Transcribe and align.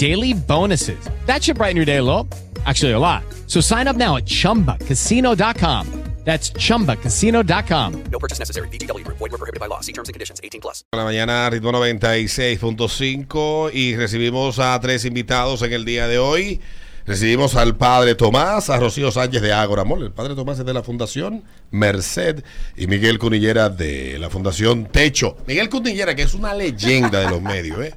daily 0.00 0.32
bonuses. 0.32 0.98
That 1.26 1.42
should 1.42 1.58
brighten 1.58 1.76
your 1.76 1.84
day 1.84 1.98
a 1.98 2.02
little. 2.02 2.26
Actually, 2.64 2.92
a 2.92 2.98
lot. 2.98 3.22
So 3.46 3.60
sign 3.60 3.86
up 3.86 3.96
now 3.96 4.16
at 4.16 4.24
chumbacasino.com. 4.24 5.86
That's 6.24 6.52
chumbacasino.com. 6.52 8.04
No 8.12 8.18
purchase 8.18 8.38
necessary. 8.38 8.68
BGW. 8.68 9.04
Void 9.04 9.32
were 9.32 9.38
prohibited 9.38 9.58
by 9.58 9.68
law. 9.68 9.80
See 9.80 9.92
terms 9.92 10.10
and 10.10 10.14
conditions. 10.14 10.38
18 10.44 10.60
plus. 10.60 10.84
la 10.92 11.04
mañana, 11.04 11.48
ritmo 11.48 11.72
96.5 11.72 13.70
y 13.72 13.96
recibimos 13.96 14.58
a 14.58 14.78
tres 14.80 15.06
invitados 15.06 15.62
en 15.62 15.72
el 15.72 15.86
día 15.86 16.08
de 16.08 16.18
hoy. 16.18 16.60
Recibimos 17.06 17.56
al 17.56 17.76
padre 17.76 18.14
Tomás, 18.14 18.68
a 18.68 18.78
Rocío 18.78 19.10
Sánchez 19.10 19.40
de 19.40 19.54
Ágora 19.54 19.84
Mall. 19.84 20.02
El 20.02 20.12
padre 20.12 20.34
Tomás 20.34 20.58
es 20.58 20.66
de 20.66 20.74
la 20.74 20.82
Fundación 20.82 21.42
Merced 21.70 22.44
y 22.76 22.86
Miguel 22.86 23.18
Cunillera 23.18 23.70
de 23.70 24.18
la 24.18 24.28
Fundación 24.28 24.86
Techo. 24.92 25.38
Miguel 25.46 25.70
Cunillera, 25.70 26.14
que 26.14 26.22
es 26.22 26.34
una 26.34 26.54
leyenda 26.54 27.20
de 27.20 27.30
los 27.30 27.40
medios, 27.40 27.80
¿eh? 27.80 27.94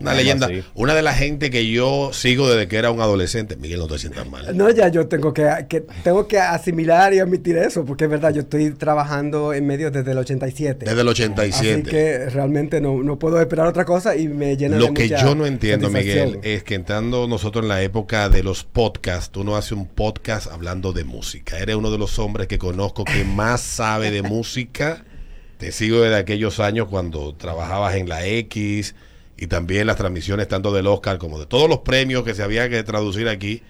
Una 0.00 0.14
leyenda. 0.14 0.48
Una 0.74 0.94
de 0.94 1.02
la 1.02 1.12
gente 1.12 1.50
que 1.50 1.70
yo 1.70 2.10
sigo 2.12 2.48
desde 2.48 2.68
que 2.68 2.76
era 2.76 2.90
un 2.90 3.00
adolescente. 3.00 3.56
Miguel, 3.56 3.78
no 3.80 3.86
te 3.86 3.98
sientas 3.98 4.28
mal. 4.28 4.56
No, 4.56 4.70
ya 4.70 4.88
yo 4.88 5.06
tengo 5.08 5.34
que, 5.34 5.48
que- 5.68 5.84
tengo 6.02 6.26
que 6.26 6.38
asimilar 6.38 7.12
y 7.12 7.18
admitir 7.18 7.56
eso, 7.58 7.84
porque 7.84 8.04
es 8.04 8.10
verdad, 8.10 8.32
yo 8.32 8.40
estoy 8.42 8.70
trabajando 8.70 9.52
en 9.52 9.66
medios 9.66 9.92
desde 9.92 10.12
el 10.12 10.18
87. 10.18 10.86
Desde 10.86 11.00
el 11.00 11.08
87. 11.08 11.72
Así 11.80 11.82
que 11.90 12.30
realmente 12.30 12.80
no, 12.80 13.02
no 13.02 13.18
puedo 13.18 13.40
esperar 13.40 13.66
otra 13.66 13.84
cosa 13.84 14.16
y 14.16 14.28
me 14.28 14.56
llena 14.56 14.76
de 14.76 14.80
Lo 14.86 14.94
que 14.94 15.04
mucha 15.04 15.22
yo 15.22 15.34
no 15.34 15.46
entiendo. 15.46 15.90
Miguel, 15.90 16.38
es 16.42 16.62
que 16.62 16.74
entrando 16.76 17.26
nosotros 17.28 17.64
en 17.64 17.68
la 17.68 17.82
época 17.82 18.28
de 18.28 18.42
los 18.42 18.64
podcasts, 18.64 19.30
tú 19.30 19.44
no 19.44 19.56
haces 19.56 19.72
un 19.72 19.86
podcast 19.86 20.50
hablando 20.50 20.92
de 20.92 21.04
música. 21.04 21.58
Eres 21.58 21.76
uno 21.76 21.90
de 21.90 21.98
los 21.98 22.18
hombres 22.18 22.46
que 22.46 22.58
conozco 22.58 23.04
que 23.04 23.24
más 23.24 23.60
sabe 23.60 24.10
de 24.10 24.22
música. 24.22 25.04
Te 25.58 25.72
sigo 25.72 26.00
desde 26.00 26.16
aquellos 26.16 26.58
años 26.60 26.88
cuando 26.88 27.34
trabajabas 27.34 27.96
en 27.96 28.08
la 28.08 28.24
X 28.26 28.94
y 29.40 29.46
también 29.46 29.86
las 29.86 29.96
transmisiones 29.96 30.46
tanto 30.48 30.72
del 30.72 30.86
Oscar 30.86 31.18
como 31.18 31.38
de 31.40 31.46
todos 31.46 31.68
los 31.68 31.78
premios 31.80 32.22
que 32.24 32.34
se 32.34 32.42
había 32.42 32.68
que 32.68 32.82
traducir 32.84 33.26
aquí. 33.28 33.62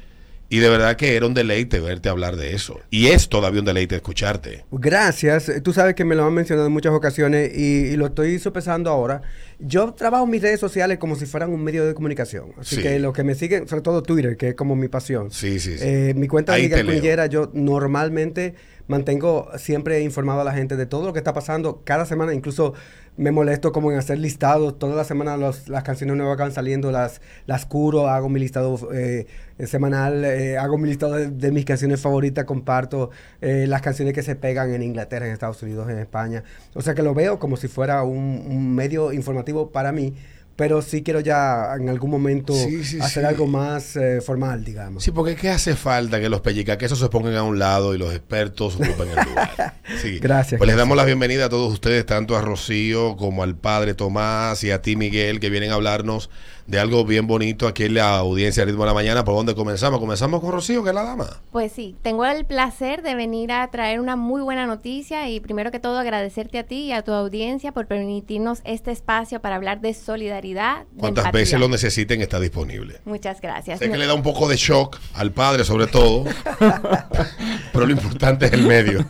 Y 0.52 0.58
de 0.58 0.68
verdad 0.68 0.96
que 0.96 1.14
era 1.14 1.26
un 1.26 1.32
deleite 1.32 1.78
verte 1.78 2.08
hablar 2.08 2.34
de 2.34 2.56
eso. 2.56 2.80
Y 2.90 3.06
es 3.06 3.28
todavía 3.28 3.60
un 3.60 3.66
deleite 3.66 3.94
escucharte. 3.94 4.64
Gracias. 4.72 5.48
Eh, 5.48 5.60
Tú 5.60 5.72
sabes 5.72 5.94
que 5.94 6.04
me 6.04 6.16
lo 6.16 6.24
han 6.26 6.34
mencionado 6.34 6.66
en 6.66 6.72
muchas 6.72 6.92
ocasiones 6.92 7.52
y, 7.56 7.62
y 7.92 7.96
lo 7.96 8.06
estoy 8.06 8.36
sopesando 8.41 8.91
ahora. 8.91 9.22
Yo 9.60 9.94
trabajo 9.94 10.26
mis 10.26 10.42
redes 10.42 10.58
sociales 10.58 10.98
como 10.98 11.14
si 11.14 11.24
fueran 11.26 11.50
un 11.50 11.62
medio 11.62 11.86
de 11.86 11.94
comunicación. 11.94 12.46
Así 12.58 12.74
Sí. 12.74 12.82
que 12.82 12.98
los 12.98 13.14
que 13.14 13.22
me 13.22 13.36
siguen, 13.36 13.68
sobre 13.68 13.82
todo 13.82 14.02
Twitter, 14.02 14.36
que 14.36 14.48
es 14.48 14.54
como 14.56 14.74
mi 14.74 14.88
pasión. 14.88 15.30
Sí, 15.30 15.60
sí, 15.60 15.78
sí. 15.78 15.84
Eh, 15.87 16.14
mi 16.16 16.26
cuenta 16.26 16.54
de 16.54 16.62
Miguel. 16.62 16.84
Cunillera, 16.84 17.26
yo 17.26 17.52
normalmente 17.54 18.56
mantengo 18.90 19.48
siempre 19.56 20.00
informado 20.02 20.40
a 20.40 20.44
la 20.44 20.52
gente 20.52 20.76
de 20.76 20.84
todo 20.84 21.06
lo 21.06 21.12
que 21.12 21.20
está 21.20 21.32
pasando 21.32 21.82
cada 21.84 22.04
semana. 22.04 22.34
Incluso 22.34 22.74
me 23.16 23.30
molesto 23.30 23.70
como 23.70 23.92
en 23.92 23.98
hacer 23.98 24.18
listados. 24.18 24.78
Toda 24.78 24.96
la 24.96 25.04
semana 25.04 25.36
las 25.36 25.82
canciones 25.84 26.16
nuevas 26.16 26.36
van 26.36 26.52
saliendo, 26.52 26.90
las, 26.90 27.20
las 27.46 27.66
curo, 27.66 28.08
hago 28.08 28.28
mi 28.28 28.40
listado 28.40 28.78
eh, 28.92 29.26
semanal, 29.64 30.24
eh, 30.24 30.58
hago 30.58 30.76
mi 30.76 30.88
listado 30.88 31.14
de, 31.14 31.30
de 31.30 31.52
mis 31.52 31.64
canciones 31.64 32.00
favoritas, 32.00 32.44
comparto 32.46 33.10
eh, 33.40 33.66
las 33.68 33.80
canciones 33.80 34.12
que 34.12 34.22
se 34.22 34.34
pegan 34.34 34.74
en 34.74 34.82
Inglaterra, 34.82 35.26
en 35.26 35.32
Estados 35.32 35.62
Unidos, 35.62 35.88
en 35.88 35.98
España. 35.98 36.42
O 36.74 36.82
sea 36.82 36.94
que 36.94 37.02
lo 37.02 37.14
veo 37.14 37.38
como 37.38 37.56
si 37.56 37.68
fuera 37.68 38.02
un, 38.02 38.44
un 38.48 38.74
medio 38.74 39.12
informativo 39.12 39.70
para 39.70 39.92
mí. 39.92 40.14
Pero 40.60 40.82
sí 40.82 41.03
quiero 41.03 41.21
ya 41.21 41.72
en 41.75 41.88
algún 41.88 42.10
momento 42.10 42.53
Sí, 42.53 42.84
sí, 42.84 42.98
hacer 43.00 43.22
sí. 43.22 43.26
algo 43.26 43.47
más 43.47 43.97
eh, 43.97 44.21
formal, 44.21 44.62
digamos. 44.62 45.03
Sí, 45.03 45.10
porque 45.10 45.32
es 45.32 45.41
que 45.41 45.48
hace 45.48 45.75
falta 45.75 46.21
que 46.21 46.28
los 46.28 46.43
pellicaquesos 46.43 46.98
se 46.98 47.09
pongan 47.09 47.34
a 47.37 47.43
un 47.44 47.59
lado 47.59 47.94
y 47.94 47.98
los 47.98 48.12
expertos 48.12 48.75
ocupen 48.75 49.09
el 49.09 49.25
lugar. 49.25 49.81
Sí. 50.03 50.19
Gracias, 50.20 50.59
Pues 50.59 50.69
les 50.69 50.76
damos 50.76 50.97
la 50.99 51.04
bienvenida 51.04 51.47
a 51.47 51.49
todos 51.49 51.72
ustedes, 51.72 52.04
tanto 52.06 52.37
a 52.37 52.43
Rocío 52.43 53.16
como 53.16 53.43
al 53.43 53.56
padre 53.56 53.94
Tomás 53.94 54.62
y 54.62 54.70
a 54.70 54.82
ti, 54.82 54.97
Miguel, 54.97 55.41
que 55.41 55.49
vienen 55.50 55.70
a 55.70 55.75
hablarnos 55.75 56.28
de 56.70 56.78
algo 56.78 57.04
bien 57.04 57.26
bonito 57.26 57.66
aquí 57.66 57.82
en 57.86 57.94
la 57.94 58.19
audiencia 58.19 58.64
Ritmo 58.64 58.84
de 58.84 58.91
la 58.91 58.94
Mañana. 58.94 59.25
¿Por 59.25 59.34
dónde 59.34 59.56
comenzamos? 59.56 59.98
Comenzamos 59.98 60.41
con 60.41 60.53
Rocío, 60.53 60.84
que 60.84 60.91
es 60.91 60.94
la 60.94 61.03
dama. 61.03 61.26
Pues 61.50 61.72
sí, 61.72 61.97
tengo 62.03 62.25
el 62.25 62.44
placer 62.44 63.03
de 63.03 63.16
venir 63.16 63.50
a 63.50 63.69
traer 63.72 63.98
una 63.98 64.14
muy 64.14 64.41
buena 64.41 64.66
noticia 64.66 65.28
y 65.28 65.41
primero 65.41 65.72
que 65.72 65.81
todo 65.81 65.98
agradecerte 65.98 66.60
a 66.60 66.62
ti 66.62 66.82
y 66.84 66.92
a 66.92 67.03
tu 67.03 67.10
audiencia 67.10 67.72
por 67.72 67.88
permitirnos 67.88 68.60
este 68.62 68.92
espacio 68.92 69.41
para 69.41 69.56
hablar 69.56 69.81
de 69.81 69.94
solidaridad. 69.94 70.84
de 70.92 71.00
Cuantas 71.00 71.25
empatía. 71.25 71.41
veces 71.41 71.58
lo 71.58 71.66
necesiten, 71.66 72.22
está 72.22 72.38
disponible. 72.38 73.00
Muchas 73.04 73.41
gracias. 73.41 73.81
Sé 73.81 73.91
que 73.91 73.98
le 73.98 74.06
da 74.06 74.14
un 74.14 74.22
poco 74.22 74.48
de 74.48 74.56
shock 74.56 74.97
al 75.14 75.32
padre, 75.32 75.64
sobre 75.64 75.88
todo, 75.88 76.22
pero 77.72 77.84
lo 77.84 77.91
importante 77.91 78.47
es 78.47 78.52
el 78.52 78.62
medio. 78.62 79.04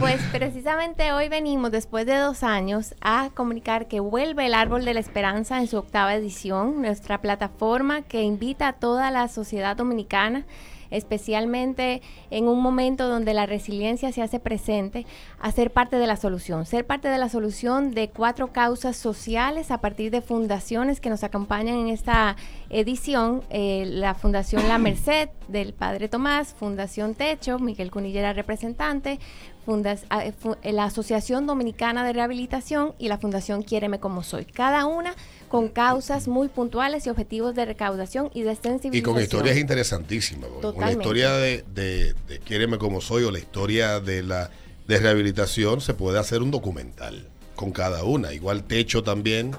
Pues 0.00 0.20
precisamente 0.32 1.12
hoy 1.12 1.28
venimos, 1.28 1.70
después 1.70 2.04
de 2.04 2.16
dos 2.16 2.42
años, 2.42 2.96
a 3.00 3.30
comunicar 3.32 3.86
que 3.86 4.00
vuelve 4.00 4.46
el 4.46 4.54
Árbol 4.54 4.84
de 4.84 4.92
la 4.92 5.00
Esperanza 5.00 5.60
en 5.60 5.68
su 5.68 5.76
octava 5.78 6.15
edición, 6.16 6.82
nuestra 6.82 7.20
plataforma 7.20 8.02
que 8.02 8.22
invita 8.22 8.68
a 8.68 8.72
toda 8.72 9.10
la 9.10 9.28
sociedad 9.28 9.76
dominicana, 9.76 10.44
especialmente 10.90 12.02
en 12.30 12.48
un 12.48 12.60
momento 12.60 13.08
donde 13.08 13.34
la 13.34 13.46
resiliencia 13.46 14.12
se 14.12 14.22
hace 14.22 14.38
presente, 14.38 15.06
a 15.40 15.50
ser 15.52 15.72
parte 15.72 15.96
de 15.96 16.06
la 16.06 16.16
solución, 16.16 16.66
ser 16.66 16.86
parte 16.86 17.08
de 17.08 17.18
la 17.18 17.28
solución 17.28 17.92
de 17.92 18.10
cuatro 18.10 18.52
causas 18.52 18.96
sociales 18.96 19.70
a 19.70 19.80
partir 19.80 20.10
de 20.10 20.20
fundaciones 20.20 21.00
que 21.00 21.10
nos 21.10 21.24
acompañan 21.24 21.76
en 21.76 21.88
esta 21.88 22.36
edición, 22.70 23.42
eh, 23.50 23.84
la 23.86 24.14
Fundación 24.14 24.66
La 24.68 24.78
Merced 24.78 25.28
del 25.48 25.72
Padre 25.72 26.08
Tomás, 26.08 26.54
Fundación 26.58 27.14
Techo, 27.14 27.58
Miguel 27.58 27.90
Cunillera 27.90 28.32
representante, 28.32 29.18
fundas- 29.64 30.04
ah, 30.10 30.24
eh, 30.24 30.32
fu- 30.32 30.56
eh, 30.62 30.72
la 30.72 30.84
Asociación 30.84 31.46
Dominicana 31.46 32.04
de 32.04 32.12
Rehabilitación 32.12 32.94
y 32.98 33.08
la 33.08 33.18
Fundación 33.18 33.62
Quiéreme 33.62 33.98
Como 34.00 34.22
Soy. 34.22 34.44
Cada 34.44 34.86
una 34.86 35.14
con 35.48 35.68
causas 35.68 36.26
muy 36.28 36.48
puntuales 36.48 37.06
y 37.06 37.10
objetivos 37.10 37.54
de 37.54 37.64
recaudación 37.64 38.30
y 38.34 38.42
de 38.42 38.52
Y 38.52 38.56
sensibilización. 38.56 39.14
con 39.14 39.22
historias 39.22 39.56
interesantísimas. 39.58 40.48
porque 40.50 40.66
Una 40.66 40.72
Totalmente. 40.72 41.02
historia 41.02 41.32
de, 41.34 41.64
de, 41.74 42.14
de 42.28 42.38
Quiéreme 42.40 42.78
como 42.78 43.00
soy 43.00 43.24
o 43.24 43.30
la 43.30 43.38
historia 43.38 44.00
de 44.00 44.22
la 44.22 44.50
de 44.88 44.98
rehabilitación 45.00 45.80
se 45.80 45.94
puede 45.94 46.18
hacer 46.20 46.42
un 46.42 46.52
documental 46.52 47.26
con 47.56 47.72
cada 47.72 48.04
una. 48.04 48.32
Igual 48.32 48.62
Techo 48.64 49.02
también, 49.02 49.50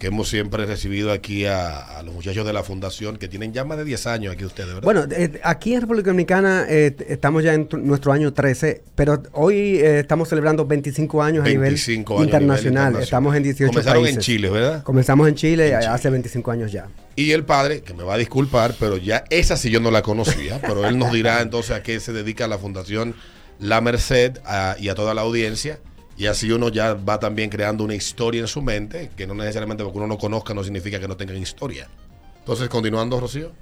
que 0.00 0.06
hemos 0.06 0.30
siempre 0.30 0.64
recibido 0.64 1.12
aquí 1.12 1.44
a, 1.44 1.98
a 1.98 2.02
los 2.02 2.14
muchachos 2.14 2.46
de 2.46 2.52
la 2.54 2.62
fundación 2.62 3.18
que 3.18 3.28
tienen 3.28 3.52
ya 3.52 3.64
más 3.64 3.76
de 3.76 3.84
10 3.84 4.06
años 4.06 4.32
aquí 4.32 4.46
ustedes, 4.46 4.68
¿verdad? 4.68 4.82
Bueno, 4.82 5.04
eh, 5.10 5.38
aquí 5.44 5.74
en 5.74 5.82
República 5.82 6.08
Dominicana 6.10 6.64
eh, 6.68 6.96
estamos 7.08 7.44
ya 7.44 7.52
en 7.52 7.68
nuestro 7.82 8.10
año 8.10 8.32
13, 8.32 8.82
pero 8.94 9.22
hoy 9.32 9.76
eh, 9.76 10.00
estamos 10.00 10.30
celebrando 10.30 10.64
25 10.64 11.22
años 11.22 11.44
25 11.44 11.44
a 11.44 11.52
nivel 11.52 11.68
años 11.68 11.86
a 11.86 11.90
nivel 11.92 12.24
internacional. 12.24 12.64
internacional. 12.94 13.02
Estamos 13.02 13.36
en 13.36 13.42
18 13.42 13.70
Comenzaron 13.72 14.02
países. 14.02 14.16
en 14.16 14.22
Chile, 14.22 14.48
¿verdad? 14.50 14.82
Comenzamos 14.82 15.28
en 15.28 15.34
Chile 15.34 15.68
En 15.74 15.80
Chile. 15.80 15.86
hace 15.92 16.08
25 16.10 16.50
años 16.50 16.72
ya. 16.72 16.88
Y 17.14 17.32
el 17.32 17.44
padre, 17.44 17.82
que 17.82 17.92
me 17.92 18.02
va 18.02 18.14
a 18.14 18.18
disculpar, 18.18 18.74
pero 18.80 18.96
ya 18.96 19.24
esa 19.28 19.58
sí 19.58 19.68
yo 19.70 19.80
no 19.80 19.90
la 19.90 20.00
conocía, 20.00 20.58
pero 20.66 20.88
él 20.88 20.96
nos 20.98 21.12
dirá 21.12 21.42
entonces 21.42 21.72
a 21.76 21.82
qué 21.82 22.00
se 22.00 22.14
dedica 22.14 22.48
la 22.48 22.56
Fundación 22.56 23.14
La 23.58 23.82
Merced 23.82 24.38
a- 24.46 24.76
y 24.80 24.88
a 24.88 24.94
toda 24.94 25.12
la 25.12 25.20
audiencia. 25.20 25.78
Y 26.20 26.26
así 26.26 26.52
uno 26.52 26.68
ya 26.68 26.92
va 26.92 27.18
también 27.18 27.48
creando 27.48 27.82
una 27.82 27.94
historia 27.94 28.42
en 28.42 28.46
su 28.46 28.60
mente, 28.60 29.10
que 29.16 29.26
no 29.26 29.32
necesariamente 29.32 29.82
porque 29.82 29.96
uno 29.96 30.06
no 30.06 30.18
conozca 30.18 30.52
no 30.52 30.62
significa 30.62 31.00
que 31.00 31.08
no 31.08 31.16
tengan 31.16 31.38
historia. 31.38 31.88
Entonces, 32.40 32.68
continuando, 32.68 33.18
Rocío. 33.18 33.52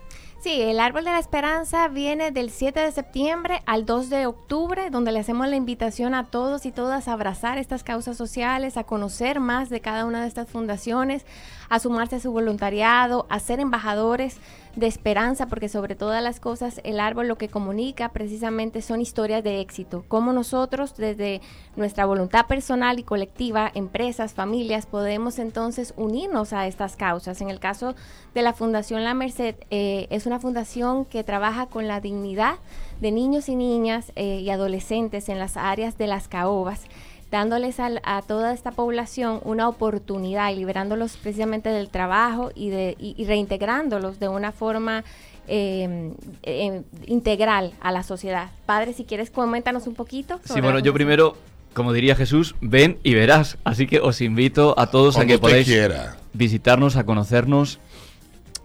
Sí, 0.43 0.61
el 0.63 0.81
Árbol 0.81 1.05
de 1.05 1.13
la 1.13 1.21
Esperanza 1.21 1.87
viene 1.87 2.33
del 2.33 2.51
7 2.51 2.81
de 2.81 2.91
septiembre 2.91 3.63
al 3.65 3.87
2 3.87 4.11
de 4.11 4.27
octubre, 4.27 4.91
donde 4.91 5.13
le 5.13 5.21
hacemos 5.21 5.47
la 5.47 5.55
invitación 5.55 6.15
a 6.15 6.25
todos 6.25 6.67
y 6.67 6.73
todas 6.73 7.07
a 7.07 7.13
abrazar 7.13 7.59
estas 7.59 7.85
causas 7.85 8.17
sociales, 8.17 8.77
a 8.77 8.83
conocer 8.83 9.39
más 9.39 9.69
de 9.71 9.81
cada 9.81 10.05
una 10.05 10.23
de 10.23 10.27
estas 10.27 10.49
fundaciones, 10.49 11.27
a 11.69 11.79
sumarse 11.79 12.17
a 12.17 12.21
su 12.21 12.33
voluntariado, 12.33 13.29
a 13.31 13.39
ser 13.39 13.61
embajadores 13.61 14.39
de 14.79 14.87
esperanza, 14.87 15.47
porque 15.49 15.69
sobre 15.69 15.97
todas 15.97 16.23
las 16.23 16.39
cosas 16.39 16.81
el 16.85 17.01
árbol 17.01 17.27
lo 17.27 17.37
que 17.37 17.49
comunica 17.49 18.11
precisamente 18.11 18.81
son 18.81 19.01
historias 19.01 19.43
de 19.43 19.61
éxito, 19.61 20.05
cómo 20.07 20.33
nosotros 20.33 20.97
desde 20.97 21.41
nuestra 21.75 22.07
voluntad 22.07 22.47
personal 22.47 23.01
y 23.01 23.03
colectiva, 23.03 23.73
empresas, 23.75 24.35
familias, 24.35 24.87
podemos 24.87 25.41
entonces 25.41 25.95
unirnos 25.97 26.53
a 26.53 26.69
estas 26.69 26.95
causas. 26.95 27.41
En 27.41 27.51
el 27.51 27.59
caso 27.59 27.97
de 28.35 28.43
la 28.43 28.53
Fundación 28.53 29.03
La 29.03 29.15
Merced, 29.15 29.57
eh, 29.71 30.07
es 30.11 30.27
una 30.27 30.39
fundación 30.39 31.05
que 31.05 31.25
trabaja 31.25 31.67
con 31.67 31.89
la 31.89 32.01
dignidad 32.01 32.55
de 33.01 33.11
niños 33.11 33.49
y 33.49 33.57
niñas 33.57 34.13
eh, 34.15 34.41
y 34.41 34.51
adolescentes 34.51 35.29
en 35.29 35.41
las 35.41 35.57
áreas 35.57 35.99
de 35.99 36.07
las 36.07 36.29
caobas 36.29 36.85
dándoles 37.31 37.79
al- 37.81 38.01
a, 38.05 38.23
toda 38.23 38.53
esta 38.55 38.71
población 38.71 39.41
una 39.45 39.69
oportunidad 39.69 40.51
y 40.51 40.57
liberándolos 40.57 41.17
precisamente 41.17 41.69
del 41.69 41.89
trabajo 41.91 42.51
y, 42.55 42.71
de, 42.71 42.97
y, 42.99 43.15
y 43.19 43.25
reintegrándolos 43.27 44.19
de 44.19 44.29
una 44.29 44.53
forma 44.53 45.05
eh, 45.47 46.13
eh, 46.43 46.83
integral 47.07 47.73
a 47.81 47.93
la 47.93 48.03
sociedad. 48.03 48.51
Padre, 48.67 48.93
si 48.93 49.05
quieres, 49.05 49.31
coméntanos 49.31 49.87
un 49.87 49.95
poquito. 49.95 50.41
Sí, 50.45 50.61
bueno, 50.61 50.79
yo 50.79 50.93
primero, 50.95 51.37
como 51.75 51.93
diría 51.93 52.15
Jesús, 52.17 52.55
ven 52.61 52.99
y 53.03 53.15
verás. 53.15 53.59
Así 53.65 53.87
que 53.87 54.01
os 54.01 54.21
invito 54.21 54.75
a 54.79 54.87
todos 54.91 55.15
Cuando 55.15 55.33
a 55.33 55.37
que 55.37 55.41
podáis 55.41 55.67
quiera. 55.67 56.17
visitarnos, 56.33 56.97
a 56.97 57.05
conocernos 57.05 57.79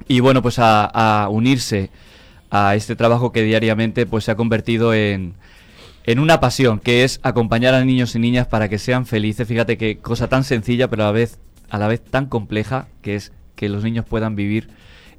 y 0.07 0.19
bueno, 0.19 0.41
pues 0.41 0.59
a, 0.59 0.85
a 1.23 1.29
unirse 1.29 1.89
a 2.49 2.75
este 2.75 2.95
trabajo 2.95 3.31
que 3.31 3.41
diariamente 3.43 4.05
pues 4.05 4.25
se 4.25 4.31
ha 4.31 4.35
convertido 4.35 4.93
en, 4.93 5.33
en 6.05 6.19
una 6.19 6.39
pasión, 6.39 6.79
que 6.79 7.03
es 7.03 7.19
acompañar 7.23 7.73
a 7.73 7.83
niños 7.85 8.15
y 8.15 8.19
niñas 8.19 8.47
para 8.47 8.69
que 8.69 8.77
sean 8.79 9.05
felices. 9.05 9.47
Fíjate 9.47 9.77
qué 9.77 9.97
cosa 9.99 10.27
tan 10.27 10.43
sencilla, 10.43 10.89
pero 10.89 11.03
a 11.03 11.07
la 11.07 11.11
vez, 11.11 11.39
a 11.69 11.77
la 11.77 11.87
vez 11.87 12.01
tan 12.03 12.25
compleja, 12.27 12.87
que 13.01 13.15
es 13.15 13.31
que 13.55 13.69
los 13.69 13.83
niños 13.83 14.05
puedan 14.05 14.35
vivir 14.35 14.69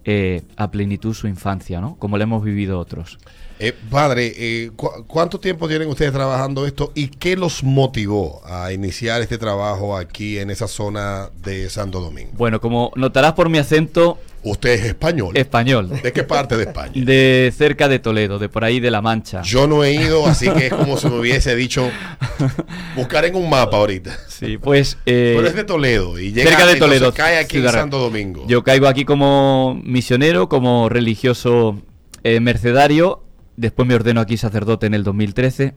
eh, 0.06 0.42
a 0.56 0.70
plenitud 0.70 1.14
su 1.14 1.28
infancia, 1.28 1.80
¿no? 1.80 1.96
Como 1.96 2.18
lo 2.18 2.24
hemos 2.24 2.44
vivido 2.44 2.78
otros. 2.78 3.18
Eh, 3.58 3.72
padre, 3.88 4.32
eh, 4.36 4.70
¿cu- 4.76 5.04
¿cuánto 5.06 5.40
tiempo 5.40 5.66
tienen 5.68 5.88
ustedes 5.88 6.12
trabajando 6.12 6.66
esto 6.66 6.92
y 6.94 7.08
qué 7.08 7.36
los 7.36 7.62
motivó 7.64 8.42
a 8.44 8.70
iniciar 8.72 9.22
este 9.22 9.38
trabajo 9.38 9.96
aquí 9.96 10.38
en 10.38 10.50
esa 10.50 10.68
zona 10.68 11.30
de 11.42 11.70
Santo 11.70 12.00
Domingo? 12.00 12.32
Bueno, 12.36 12.60
como 12.60 12.92
notarás 12.96 13.32
por 13.32 13.48
mi 13.48 13.56
acento 13.56 14.18
Usted 14.44 14.70
es 14.74 14.84
español. 14.84 15.36
español, 15.36 15.88
¿De 16.02 16.12
qué 16.12 16.22
parte 16.22 16.56
de 16.56 16.64
España? 16.64 16.92
de 16.94 17.52
cerca 17.56 17.88
de 17.88 17.98
Toledo, 17.98 18.38
de 18.38 18.48
por 18.48 18.62
ahí 18.64 18.78
de 18.78 18.90
La 18.90 19.00
Mancha. 19.00 19.40
Yo 19.42 19.66
no 19.66 19.82
he 19.84 19.94
ido, 19.94 20.26
así 20.26 20.48
que 20.50 20.66
es 20.66 20.72
como 20.74 20.96
si 20.98 21.08
me 21.08 21.18
hubiese 21.18 21.56
dicho 21.56 21.90
buscar 22.96 23.24
en 23.24 23.34
un 23.36 23.48
mapa 23.48 23.76
ahorita. 23.78 24.16
Sí, 24.28 24.58
pues... 24.58 24.98
eh, 25.06 25.34
Pero 25.36 25.48
es 25.48 25.54
de 25.54 25.64
Toledo 25.64 26.18
y 26.18 26.32
llega 26.32 26.50
cerca 26.50 26.66
de 26.66 26.76
Toledo. 26.76 27.12
cae 27.14 27.38
aquí 27.38 27.56
en. 27.58 27.70
Santo 27.70 27.98
Domingo. 27.98 28.44
Yo 28.46 28.62
caigo 28.62 28.86
aquí 28.86 29.04
como 29.04 29.80
misionero, 29.82 30.48
como 30.48 30.88
religioso 30.88 31.80
eh, 32.22 32.40
mercedario. 32.40 33.22
Después 33.56 33.86
me 33.88 33.94
ordeno 33.94 34.20
aquí 34.20 34.36
sacerdote 34.36 34.86
en 34.86 34.94
el 34.94 35.04
2013. 35.04 35.74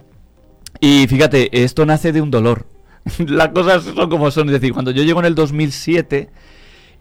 Y 0.79 1.07
fíjate, 1.07 1.63
esto 1.63 1.85
nace 1.85 2.11
de 2.11 2.21
un 2.21 2.31
dolor. 2.31 2.65
Las 3.19 3.49
cosas 3.49 3.83
son 3.83 4.09
como 4.09 4.29
son. 4.31 4.47
Es 4.49 4.53
decir, 4.59 4.73
cuando 4.73 4.91
yo 4.91 5.03
llego 5.03 5.19
en 5.19 5.25
el 5.25 5.35
2007 5.35 6.29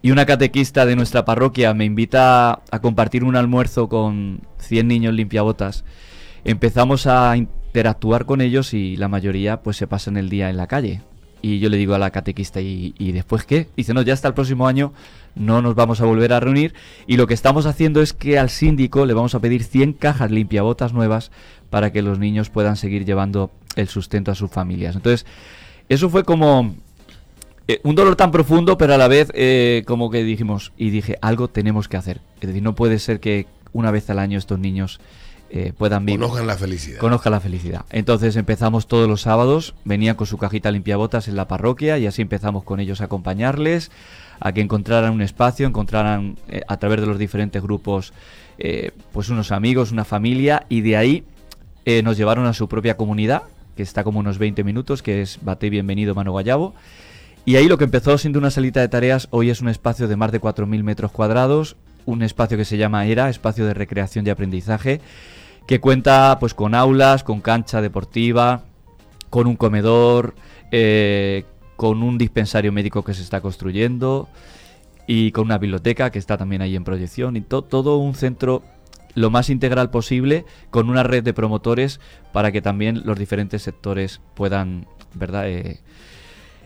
y 0.01 0.11
una 0.11 0.25
catequista 0.25 0.85
de 0.85 0.95
nuestra 0.95 1.25
parroquia 1.25 1.73
me 1.73 1.85
invita 1.85 2.61
a 2.71 2.79
compartir 2.81 3.23
un 3.23 3.35
almuerzo 3.35 3.89
con 3.89 4.41
100 4.59 4.87
niños 4.87 5.13
limpiabotas, 5.13 5.83
empezamos 6.43 7.07
a 7.07 7.35
interactuar 7.35 8.25
con 8.25 8.41
ellos 8.41 8.73
y 8.73 8.95
la 8.95 9.07
mayoría 9.07 9.61
pues 9.61 9.77
se 9.77 9.87
pasan 9.87 10.17
el 10.17 10.29
día 10.29 10.49
en 10.49 10.57
la 10.57 10.67
calle. 10.67 11.01
Y 11.41 11.59
yo 11.59 11.69
le 11.69 11.77
digo 11.77 11.93
a 11.93 11.99
la 11.99 12.09
catequista, 12.09 12.61
¿y, 12.61 13.11
después 13.11 13.43
qué? 13.43 13.69
Dice, 13.77 13.93
no, 13.93 14.01
ya 14.01 14.13
hasta 14.13 14.27
el 14.27 14.33
próximo 14.33 14.67
año 14.67 14.91
no 15.35 15.61
nos 15.61 15.75
vamos 15.75 16.01
a 16.01 16.05
volver 16.05 16.33
a 16.33 16.39
reunir. 16.39 16.73
Y 17.05 17.17
lo 17.17 17.27
que 17.27 17.35
estamos 17.35 17.67
haciendo 17.67 18.01
es 18.01 18.13
que 18.13 18.39
al 18.39 18.49
síndico 18.49 19.05
le 19.05 19.13
vamos 19.13 19.35
a 19.35 19.39
pedir 19.39 19.63
100 19.63 19.93
cajas 19.93 20.31
limpiabotas 20.31 20.93
nuevas 20.93 21.31
para 21.69 21.91
que 21.91 22.01
los 22.01 22.17
niños 22.17 22.49
puedan 22.49 22.75
seguir 22.75 23.05
llevando 23.05 23.51
el 23.75 23.87
sustento 23.87 24.31
a 24.31 24.35
sus 24.35 24.49
familias. 24.49 24.95
Entonces, 24.95 25.27
eso 25.89 26.09
fue 26.09 26.23
como 26.23 26.75
eh, 27.67 27.81
un 27.83 27.95
dolor 27.95 28.15
tan 28.15 28.31
profundo, 28.31 28.77
pero 28.77 28.93
a 28.93 28.97
la 28.97 29.09
vez 29.09 29.29
eh, 29.33 29.83
como 29.85 30.09
que 30.09 30.23
dijimos, 30.23 30.71
y 30.77 30.89
dije, 30.89 31.17
algo 31.21 31.49
tenemos 31.49 31.89
que 31.89 31.97
hacer. 31.97 32.21
Es 32.39 32.47
decir, 32.47 32.63
no 32.63 32.75
puede 32.75 32.97
ser 32.99 33.19
que 33.19 33.45
una 33.73 33.91
vez 33.91 34.09
al 34.09 34.19
año 34.19 34.37
estos 34.37 34.57
niños 34.57 35.01
eh, 35.49 35.73
puedan 35.77 36.05
vivir. 36.05 36.21
Conozcan 36.21 36.47
la 36.47 36.55
felicidad. 36.55 36.99
Conozca 36.99 37.29
la 37.29 37.39
felicidad. 37.41 37.85
Entonces 37.89 38.37
empezamos 38.37 38.87
todos 38.87 39.09
los 39.09 39.21
sábados, 39.21 39.75
venían 39.83 40.15
con 40.15 40.27
su 40.27 40.37
cajita 40.37 40.71
limpiabotas 40.71 41.27
en 41.27 41.35
la 41.35 41.47
parroquia 41.49 41.97
y 41.97 42.07
así 42.07 42.21
empezamos 42.21 42.63
con 42.63 42.79
ellos 42.79 43.01
a 43.01 43.05
acompañarles, 43.05 43.91
a 44.39 44.53
que 44.53 44.61
encontraran 44.61 45.13
un 45.13 45.21
espacio, 45.21 45.67
encontraran 45.67 46.37
eh, 46.47 46.61
a 46.67 46.77
través 46.77 47.01
de 47.01 47.07
los 47.07 47.19
diferentes 47.19 47.61
grupos 47.61 48.13
pues 49.11 49.29
unos 49.29 49.51
amigos, 49.51 49.91
una 49.91 50.03
familia 50.03 50.65
y 50.67 50.81
de 50.81 50.97
ahí 50.97 51.23
nos 52.03 52.17
llevaron 52.17 52.47
a 52.47 52.53
su 52.53 52.67
propia 52.67 52.97
comunidad, 52.97 53.43
que 53.75 53.83
está 53.83 54.03
como 54.03 54.19
unos 54.19 54.39
20 54.39 54.63
minutos, 54.63 55.03
que 55.03 55.21
es 55.21 55.37
Bate 55.43 55.69
Bienvenido 55.69 56.15
Mano 56.15 56.31
Guayabo. 56.31 56.73
Y 57.47 57.55
ahí 57.55 57.69
lo 57.69 57.77
que 57.77 57.85
empezó 57.85 58.17
siendo 58.17 58.39
una 58.39 58.51
salita 58.51 58.81
de 58.81 58.89
tareas, 58.89 59.29
hoy 59.31 59.49
es 59.49 59.61
un 59.61 59.69
espacio 59.69 60.09
de 60.09 60.17
más 60.17 60.33
de 60.33 60.41
4.000 60.41 60.83
metros 60.83 61.13
cuadrados, 61.13 61.77
un 62.05 62.21
espacio 62.21 62.57
que 62.57 62.65
se 62.65 62.75
llama 62.75 63.05
ERA, 63.05 63.29
espacio 63.29 63.65
de 63.65 63.73
recreación 63.73 64.27
y 64.27 64.29
aprendizaje, 64.29 64.99
que 65.65 65.79
cuenta 65.79 66.39
pues 66.41 66.53
con 66.53 66.75
aulas, 66.75 67.23
con 67.23 67.39
cancha 67.39 67.81
deportiva, 67.81 68.63
con 69.29 69.47
un 69.47 69.55
comedor, 69.55 70.35
eh, 70.71 71.45
con 71.77 72.03
un 72.03 72.17
dispensario 72.17 72.73
médico 72.73 73.05
que 73.05 73.13
se 73.13 73.21
está 73.21 73.39
construyendo 73.39 74.27
y 75.07 75.31
con 75.31 75.45
una 75.45 75.57
biblioteca 75.57 76.09
que 76.09 76.19
está 76.19 76.35
también 76.37 76.61
ahí 76.61 76.75
en 76.75 76.83
proyección 76.83 77.37
y 77.37 77.41
to- 77.41 77.61
todo 77.61 77.95
un 77.95 78.13
centro 78.13 78.61
lo 79.15 79.29
más 79.29 79.49
integral 79.49 79.89
posible 79.89 80.43
con 80.69 80.89
una 80.89 81.03
red 81.03 81.23
de 81.23 81.33
promotores 81.33 82.01
para 82.33 82.51
que 82.51 82.61
también 82.61 83.03
los 83.05 83.17
diferentes 83.17 83.61
sectores 83.61 84.19
puedan, 84.35 84.85
¿verdad? 85.13 85.47
Eh, 85.49 85.79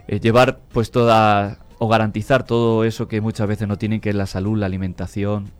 eh, 0.08 0.20
llevar 0.20 0.60
pues 0.72 0.92
toda 0.92 1.60
o 1.84 1.88
garantizar 1.88 2.46
todo 2.46 2.84
eso 2.84 3.08
que 3.08 3.22
muchas 3.22 3.48
veces 3.48 3.68
no 3.68 3.78
tienen 3.78 4.02
que 4.02 4.10
es 4.10 4.16
la 4.16 4.28
salud, 4.28 4.58
la 4.58 4.68
alimentación, 4.68 5.52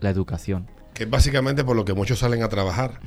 la 0.00 0.10
educación. 0.10 0.66
Que 0.92 1.04
es 1.04 1.10
básicamente 1.10 1.62
por 1.62 1.76
lo 1.76 1.84
que 1.84 1.94
muchos 1.94 2.18
salen 2.18 2.42
a 2.42 2.48
trabajar. 2.48 2.98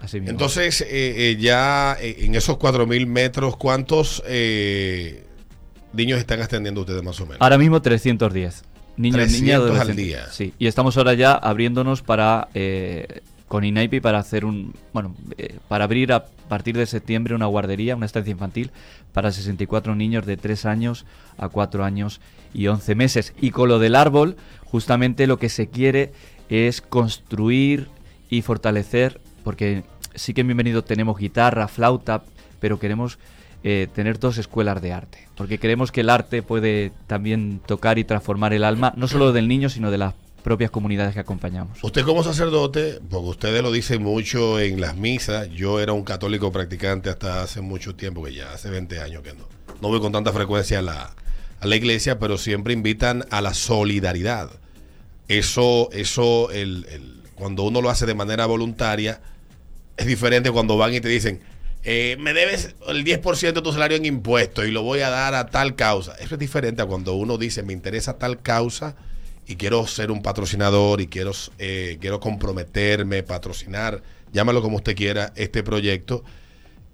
Así 0.00 0.18
mismo. 0.20 0.32
Entonces, 0.32 0.80
eh, 0.80 0.86
eh, 0.90 1.36
ya 1.38 1.96
eh, 2.00 2.16
en 2.20 2.34
esos 2.34 2.58
4.000 2.58 3.06
metros, 3.06 3.56
¿cuántos 3.56 4.22
eh, 4.26 5.24
niños 5.92 6.18
están 6.18 6.42
atendiendo 6.42 6.80
ustedes 6.80 7.02
más 7.02 7.20
o 7.20 7.26
menos? 7.26 7.40
Ahora 7.40 7.56
mismo 7.56 7.80
310. 7.80 8.64
Niños, 8.96 9.16
300 9.16 9.70
niñas, 9.70 9.80
al 9.80 9.96
día. 9.96 10.26
Sí, 10.32 10.54
y 10.58 10.66
estamos 10.66 10.96
ahora 10.96 11.14
ya 11.14 11.32
abriéndonos 11.34 12.02
para 12.02 12.48
eh, 12.54 13.20
con 13.48 13.64
INAIPI 13.64 14.00
para 14.00 14.18
hacer 14.18 14.44
un 14.44 14.74
bueno, 14.92 15.14
eh, 15.38 15.58
para 15.68 15.84
abrir 15.84 16.12
a 16.12 16.26
partir 16.48 16.76
de 16.76 16.86
septiembre 16.86 17.34
una 17.34 17.46
guardería, 17.46 17.96
una 17.96 18.06
estancia 18.06 18.32
infantil 18.32 18.70
para 19.12 19.32
64 19.32 19.94
niños 19.94 20.26
de 20.26 20.36
3 20.36 20.66
años 20.66 21.06
a 21.38 21.48
4 21.48 21.84
años 21.84 22.20
y 22.52 22.66
11 22.66 22.94
meses. 22.94 23.34
Y 23.40 23.50
con 23.50 23.68
lo 23.68 23.78
del 23.78 23.94
árbol, 23.94 24.36
justamente 24.64 25.26
lo 25.26 25.38
que 25.38 25.48
se 25.48 25.68
quiere 25.68 26.12
es 26.48 26.80
construir 26.80 27.88
y 28.30 28.42
fortalecer 28.42 29.20
porque 29.46 29.84
sí 30.16 30.34
que 30.34 30.40
en 30.40 30.48
Bienvenido 30.48 30.82
tenemos 30.82 31.18
guitarra, 31.18 31.68
flauta, 31.68 32.24
pero 32.58 32.80
queremos 32.80 33.18
eh, 33.62 33.86
tener 33.94 34.18
dos 34.18 34.38
escuelas 34.38 34.82
de 34.82 34.92
arte, 34.92 35.28
porque 35.36 35.60
creemos 35.60 35.92
que 35.92 36.00
el 36.00 36.10
arte 36.10 36.42
puede 36.42 36.90
también 37.06 37.60
tocar 37.64 37.98
y 37.98 38.04
transformar 38.04 38.52
el 38.52 38.64
alma, 38.64 38.92
no 38.96 39.06
solo 39.06 39.32
del 39.32 39.46
niño, 39.46 39.68
sino 39.68 39.90
de 39.92 39.98
las 39.98 40.14
propias 40.46 40.70
comunidades 40.70 41.12
que 41.12 41.18
acompañamos. 41.18 41.82
Usted 41.82 42.04
como 42.04 42.22
sacerdote, 42.22 43.00
porque 43.10 43.30
ustedes 43.30 43.62
lo 43.64 43.72
dicen 43.72 44.00
mucho 44.00 44.60
en 44.60 44.80
las 44.80 44.94
misas, 44.96 45.48
yo 45.50 45.80
era 45.80 45.92
un 45.92 46.04
católico 46.04 46.52
practicante 46.52 47.10
hasta 47.10 47.42
hace 47.42 47.60
mucho 47.62 47.96
tiempo, 47.96 48.22
que 48.22 48.32
ya 48.32 48.52
hace 48.52 48.70
20 48.70 49.00
años 49.00 49.22
que 49.24 49.32
no. 49.32 49.48
No 49.82 49.88
voy 49.88 49.98
con 49.98 50.12
tanta 50.12 50.32
frecuencia 50.32 50.78
a 50.78 50.82
la, 50.82 51.16
a 51.58 51.66
la 51.66 51.74
iglesia, 51.74 52.20
pero 52.20 52.38
siempre 52.38 52.72
invitan 52.74 53.24
a 53.30 53.40
la 53.40 53.54
solidaridad. 53.54 54.48
Eso, 55.26 55.88
eso, 55.92 56.52
el, 56.52 56.86
el- 56.90 57.16
cuando 57.34 57.64
uno 57.64 57.82
lo 57.82 57.90
hace 57.90 58.06
de 58.06 58.14
manera 58.14 58.46
voluntaria, 58.46 59.20
es 59.96 60.06
diferente 60.06 60.52
cuando 60.52 60.76
van 60.76 60.94
y 60.94 61.00
te 61.00 61.08
dicen, 61.08 61.40
eh, 61.82 62.16
me 62.20 62.32
debes 62.32 62.76
el 62.86 63.04
10% 63.04 63.52
de 63.52 63.62
tu 63.62 63.72
salario 63.72 63.96
en 63.96 64.04
impuestos 64.06 64.64
y 64.64 64.70
lo 64.70 64.82
voy 64.84 65.00
a 65.00 65.10
dar 65.10 65.34
a 65.34 65.46
tal 65.48 65.74
causa. 65.74 66.14
Eso 66.20 66.36
es 66.36 66.38
diferente 66.38 66.82
a 66.82 66.86
cuando 66.86 67.14
uno 67.14 67.36
dice, 67.36 67.64
me 67.64 67.72
interesa 67.72 68.16
tal 68.16 68.40
causa 68.40 68.94
y 69.46 69.56
quiero 69.56 69.86
ser 69.86 70.10
un 70.10 70.22
patrocinador 70.22 71.00
y 71.00 71.06
quiero, 71.06 71.32
eh, 71.58 71.98
quiero 72.00 72.20
comprometerme, 72.20 73.22
patrocinar, 73.22 74.02
llámalo 74.32 74.60
como 74.60 74.76
usted 74.76 74.96
quiera, 74.96 75.32
este 75.36 75.62
proyecto. 75.62 76.24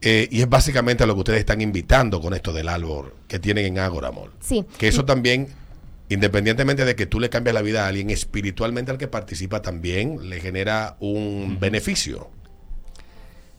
Eh, 0.03 0.29
y 0.31 0.41
es 0.41 0.49
básicamente 0.49 1.05
a 1.05 1.07
lo 1.07 1.15
que 1.15 1.21
ustedes 1.21 1.39
están 1.39 1.61
invitando 1.61 2.21
con 2.21 2.35
esto 2.35 2.53
del 2.53 2.69
árbol 2.69 3.15
que 3.29 3.39
tienen 3.39 3.67
en 3.67 3.79
Ágora 3.79 4.11
Mall. 4.11 4.33
Sí. 4.41 4.65
Que 4.77 4.89
eso 4.89 5.05
también, 5.05 5.49
independientemente 6.09 6.85
de 6.85 6.97
que 6.97 7.07
tú 7.07 7.21
le 7.21 7.31
cambias 7.31 7.55
la 7.55 7.63
vida 7.63 7.85
a 7.85 7.89
alguien, 7.89 8.11
espiritualmente 8.11 8.91
al 8.91 8.99
que 8.99 9.07
participa 9.07 9.63
también 9.63 10.29
le 10.29 10.41
genera 10.41 10.97
un 10.99 11.59
beneficio. 11.61 12.31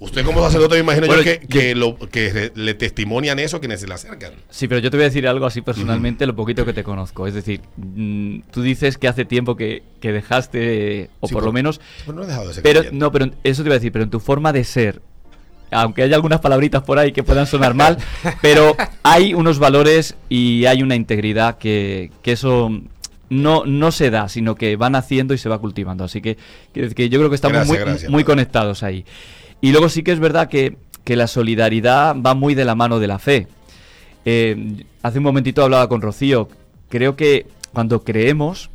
Usted 0.03 0.25
como 0.25 0.41
sacerdote 0.43 0.75
me 0.75 0.81
imagino 0.81 1.07
Bueno, 1.07 1.21
yo 1.23 1.39
que, 1.39 1.47
que 1.47 1.75
lo, 1.75 1.97
que 1.97 2.51
le 2.55 2.73
testimonian 2.73 3.39
eso 3.39 3.55
a 3.57 3.59
quienes 3.61 3.79
se 3.79 3.87
le 3.87 3.93
acercan. 3.93 4.33
Sí, 4.49 4.67
pero 4.67 4.81
yo 4.81 4.91
te 4.91 4.97
voy 4.97 5.05
a 5.05 5.07
decir 5.07 5.25
algo 5.27 5.45
así 5.45 5.61
personalmente, 5.61 6.25
lo 6.25 6.35
poquito 6.35 6.65
que 6.65 6.73
te 6.73 6.83
conozco. 6.83 7.25
Es 7.25 7.33
decir, 7.33 7.61
mm, 7.77 8.39
tú 8.51 8.61
dices 8.61 8.97
que 8.97 9.07
hace 9.07 9.23
tiempo 9.23 9.55
que, 9.55 9.81
que 10.01 10.11
dejaste, 10.11 11.09
o 11.21 11.27
Sí, 11.27 11.33
por 11.33 11.41
por- 11.41 11.47
lo 11.47 11.53
menos... 11.53 11.79
Pero 12.05 12.17
no 12.17 12.23
he 12.23 12.27
dejado 12.27 12.47
de 12.49 12.53
ser 12.55 12.63
Pero, 12.63 12.79
creyente. 12.81 12.99
no, 12.99 13.11
pero 13.13 13.31
eso 13.45 13.63
te 13.63 13.67
iba 13.69 13.75
a 13.75 13.79
decir, 13.79 13.93
pero 13.93 14.03
en 14.03 14.09
tu 14.09 14.19
forma 14.19 14.51
de 14.51 14.65
ser, 14.65 15.01
aunque 15.71 16.03
haya 16.03 16.15
algunas 16.17 16.41
palabritas 16.41 16.83
por 16.83 16.99
ahí 16.99 17.13
que 17.13 17.23
puedan 17.23 17.47
sonar 17.47 17.73
mal, 17.73 17.97
pero 18.41 18.75
hay 19.03 19.33
unos 19.33 19.57
valores 19.57 20.15
y 20.27 20.65
hay 20.65 20.83
una 20.83 20.95
integridad 20.95 21.57
que, 21.57 22.11
que 22.21 22.33
eso 22.33 22.69
no, 23.29 23.63
no 23.65 23.91
se 23.93 24.09
da, 24.11 24.27
sino 24.27 24.55
que 24.55 24.75
van 24.75 24.95
haciendo 24.95 25.33
y 25.33 25.37
se 25.37 25.47
va 25.47 25.59
cultivando. 25.59 26.03
Así 26.03 26.21
que, 26.21 26.37
que, 26.73 27.07
yo 27.09 27.19
creo 27.19 27.29
que 27.29 27.35
estamos 27.35 27.55
Gracias, 27.55 27.67
muy, 27.77 27.77
gracias, 27.85 28.11
muy 28.11 28.23
conectados 28.25 28.83
ahí. 28.83 29.05
Y 29.63 29.71
luego 29.71 29.87
sí 29.87 30.03
que 30.03 30.11
es 30.11 30.19
verdad 30.19 30.49
que, 30.49 30.75
que 31.05 31.15
la 31.15 31.25
solidaridad 31.25 32.17
va 32.19 32.33
muy 32.33 32.53
de 32.53 32.65
la 32.65 32.75
mano 32.75 32.99
de 32.99 33.07
la 33.07 33.17
fe. 33.17 33.47
Eh, 34.25 34.83
hace 35.01 35.19
un 35.19 35.23
momentito 35.23 35.63
hablaba 35.63 35.87
con 35.87 36.01
Rocío. 36.01 36.49
Creo 36.89 37.15
que 37.15 37.47
cuando 37.71 38.03
creemos 38.03 38.69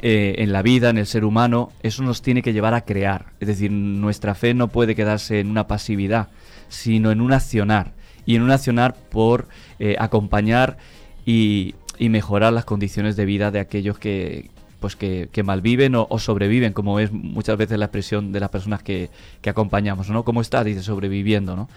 eh, 0.00 0.36
en 0.38 0.50
la 0.50 0.62
vida, 0.62 0.88
en 0.88 0.96
el 0.96 1.04
ser 1.04 1.26
humano, 1.26 1.72
eso 1.82 2.02
nos 2.02 2.22
tiene 2.22 2.40
que 2.40 2.54
llevar 2.54 2.72
a 2.72 2.86
crear. 2.86 3.34
Es 3.38 3.48
decir, 3.48 3.70
nuestra 3.70 4.34
fe 4.34 4.54
no 4.54 4.68
puede 4.68 4.94
quedarse 4.94 5.40
en 5.40 5.50
una 5.50 5.66
pasividad, 5.66 6.28
sino 6.70 7.12
en 7.12 7.20
un 7.20 7.34
accionar. 7.34 7.92
Y 8.24 8.36
en 8.36 8.40
un 8.40 8.50
accionar 8.50 8.94
por 8.94 9.46
eh, 9.78 9.94
acompañar 9.98 10.78
y, 11.26 11.74
y 11.98 12.08
mejorar 12.08 12.54
las 12.54 12.64
condiciones 12.64 13.14
de 13.16 13.26
vida 13.26 13.50
de 13.50 13.60
aquellos 13.60 13.98
que 13.98 14.48
pues 14.80 14.96
que, 14.96 15.28
que 15.32 15.42
malviven 15.42 15.94
o, 15.94 16.18
sobreviven, 16.18 16.72
como 16.72 17.00
es 17.00 17.12
muchas 17.12 17.56
veces 17.56 17.78
la 17.78 17.86
expresión 17.86 18.32
de 18.32 18.40
las 18.40 18.50
personas 18.50 18.82
que, 18.82 19.10
que 19.40 19.50
acompañamos, 19.50 20.08
¿no? 20.10 20.24
¿Cómo 20.24 20.40
está? 20.40 20.62
Dice, 20.64 20.82
sobreviviendo, 20.82 21.56
¿no? 21.56 21.68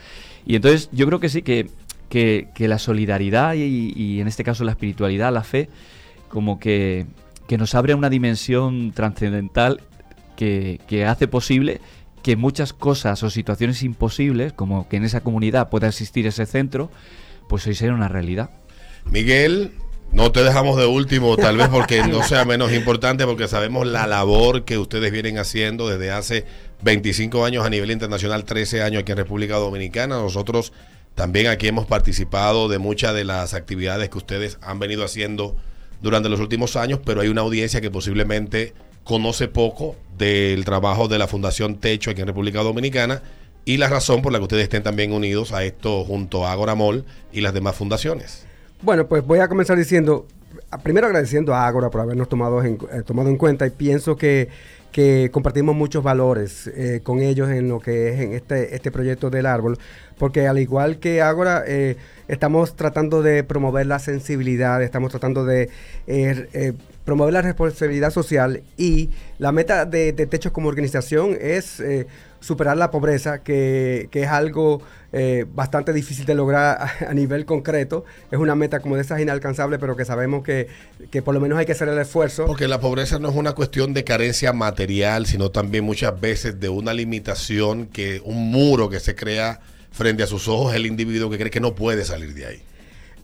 Y 0.46 0.55
entonces 0.55 0.89
yo 0.91 1.05
creo 1.08 1.20
que 1.20 1.29
sí, 1.29 1.41
que, 1.41 1.70
que, 2.10 2.50
que 2.53 2.67
la 2.67 2.79
solidaridad 2.79 3.55
y, 3.55 3.93
y 3.96 4.22
en 4.22 4.27
este 4.27 4.43
caso 4.43 4.63
la 4.63 4.72
espiritualidad, 4.72 5.34
la 5.34 5.43
fe, 5.43 5.70
como 6.29 6.60
que, 6.60 7.05
que 7.48 7.58
nos 7.58 7.75
abre 7.75 7.93
a 7.93 7.96
una 7.96 8.10
dimensión 8.10 8.91
trascendental 8.91 9.81
que, 10.36 10.79
que 10.88 11.05
hace 11.05 11.27
posible 11.27 11.81
que 12.22 12.36
muchas 12.36 12.74
cosas 12.74 13.24
o 13.24 13.29
situaciones 13.29 13.84
imposibles, 13.84 14.53
como 14.53 14.88
que 14.88 14.98
en 14.98 15.03
esa 15.03 15.22
comunidad 15.22 15.70
pueda 15.70 15.88
existir 15.88 16.27
ese 16.27 16.46
centro, 16.46 16.91
pues 17.50 17.65
hoy 17.67 17.75
sea 17.75 17.93
una 17.93 18.08
realidad. 18.08 18.51
Miguel, 19.05 19.72
no 20.12 20.32
te 20.32 20.44
dejamos 20.44 20.77
de 20.77 20.86
último, 20.86 21.38
tal 21.38 21.58
vez 21.58 21.70
porque 21.70 22.03
no 22.08 22.24
sea 22.24 22.46
menos 22.46 22.74
importante, 22.74 23.25
porque 23.25 23.48
sabemos 23.48 23.88
la 23.88 24.08
labor 24.08 24.65
que 24.65 24.77
ustedes 24.77 25.12
vienen 25.12 25.38
haciendo 25.38 25.88
desde 25.88 26.12
hace 26.12 26.46
25 26.84 27.46
años 27.46 27.65
a 27.65 27.70
nivel 27.70 27.91
internacional, 27.91 28.44
13 28.44 28.82
años 28.82 29.01
aquí 29.01 29.12
en 29.12 29.18
República 29.18 29.56
Dominicana. 29.56 30.18
Nosotros 30.18 30.74
también 31.15 31.48
aquí 31.48 31.68
hemos 31.68 31.86
participado 31.86 32.68
de 32.68 32.77
muchas 32.77 33.13
de 33.13 33.24
las 33.24 33.53
actividades 33.53 34.10
que 34.10 34.18
ustedes 34.18 34.58
han 34.62 34.80
venido 34.80 35.03
haciendo 35.03 35.56
durante 36.01 36.30
los 36.30 36.39
últimos 36.39 36.75
años, 36.75 37.00
pero 37.06 37.22
hay 37.22 37.27
una 37.27 37.41
audiencia 37.41 37.80
que 37.82 37.91
posiblemente 37.91 38.74
conoce 39.03 39.48
poco 39.48 39.96
del 40.18 40.65
trabajo 40.65 41.08
de 41.08 41.20
la 41.20 41.27
Fundación 41.27 41.80
Techo 41.80 42.12
aquí 42.12 42.22
en 42.22 42.27
República 42.27 42.62
Dominicana 42.62 43.22
y 43.65 43.77
la 43.77 43.88
razón 43.88 44.22
por 44.22 44.32
la 44.32 44.39
que 44.39 44.44
ustedes 44.44 44.63
estén 44.63 44.84
también 44.84 45.13
unidos 45.13 45.51
a 45.53 45.63
esto 45.63 46.03
junto 46.03 46.46
a 46.46 46.51
Agora 46.51 46.75
Mall 46.75 47.06
y 47.32 47.41
las 47.41 47.53
demás 47.53 47.75
fundaciones. 47.75 48.46
Bueno, 48.83 49.07
pues 49.07 49.23
voy 49.23 49.38
a 49.38 49.47
comenzar 49.47 49.77
diciendo, 49.77 50.25
primero 50.81 51.05
agradeciendo 51.05 51.53
a 51.53 51.67
Ágora 51.67 51.91
por 51.91 52.01
habernos 52.01 52.27
tomado 52.27 52.63
en, 52.63 52.79
eh, 52.91 53.03
tomado 53.05 53.29
en 53.29 53.38
cuenta 53.38 53.67
y 53.67 53.69
pienso 53.69 54.15
que, 54.15 54.50
que 54.91 55.29
compartimos 55.31 55.75
muchos 55.75 56.03
valores 56.03 56.65
eh, 56.65 57.00
con 57.03 57.19
ellos 57.19 57.51
en 57.51 57.69
lo 57.69 57.79
que 57.79 58.09
es 58.09 58.19
en 58.19 58.33
este, 58.33 58.75
este 58.75 58.89
proyecto 58.89 59.29
del 59.29 59.45
árbol, 59.45 59.77
porque 60.22 60.48
al 60.48 60.60
igual 60.60 61.00
que 61.00 61.20
Ágora, 61.24 61.63
eh, 61.66 61.98
estamos 62.28 62.75
tratando 62.75 63.24
de 63.24 63.44
promover 63.44 63.88
la 63.88 63.98
sensibilidad, 63.98 64.84
estamos 64.84 65.10
tratando 65.10 65.46
de 65.46 65.72
eh, 66.06 66.48
eh, 66.54 66.74
promover 67.04 67.34
la 67.34 67.42
responsabilidad 67.42 68.12
social 68.12 68.62
y 68.78 69.10
la 69.40 69.51
meta 69.51 69.86
de, 69.86 70.13
Techos 70.13 70.51
como 70.51 70.70
organización 70.70 71.36
es 71.42 71.82
superar 72.40 72.78
la 72.78 72.92
pobreza, 72.92 73.42
que, 73.42 74.10
que 74.12 74.22
es 74.22 74.28
algo 74.28 74.84
bastante 75.56 75.92
difícil 75.92 76.28
de 76.28 76.36
lograr 76.36 76.78
a, 76.80 77.10
a 77.10 77.13
nivel 77.16 77.46
concreto. 77.46 78.06
Es 78.30 78.38
una 78.38 78.54
meta 78.54 78.80
como 78.80 78.98
de 78.98 79.01
esas 79.01 79.20
inalcanzables, 79.22 79.80
pero 79.80 79.96
que 79.96 80.06
sabemos 80.06 80.44
que, 80.44 80.68
que 81.10 81.24
por 81.24 81.34
lo 81.34 81.40
menos 81.40 81.58
hay 81.58 81.66
que 81.66 81.72
hacer 81.72 81.90
el 81.90 81.98
esfuerzo. 81.98 82.46
Porque 82.46 82.68
la 82.68 82.80
pobreza 82.80 83.18
no 83.18 83.30
es 83.30 83.36
una 83.36 83.54
cuestión 83.54 83.96
de 83.96 84.04
carencia 84.04 84.54
material, 84.54 85.25
sino 85.25 85.50
también 85.50 85.84
muchas 85.84 86.22
veces 86.22 86.60
de 86.60 86.70
una 86.70 86.94
limitación, 86.94 87.88
que 87.88 88.22
un 88.24 88.51
muro 88.51 88.88
que 88.88 89.00
se 89.00 89.16
crea 89.16 89.62
frente 89.91 90.24
a 90.24 90.27
sus 90.27 90.48
ojos 90.48 90.74
el 90.74 90.86
individuo 90.86 91.29
que 91.29 91.38
cree 91.38 91.51
que 91.51 91.60
no 91.60 91.75
puede 91.75 92.05
salir 92.05 92.33
de 92.33 92.45
ahí. 92.45 92.62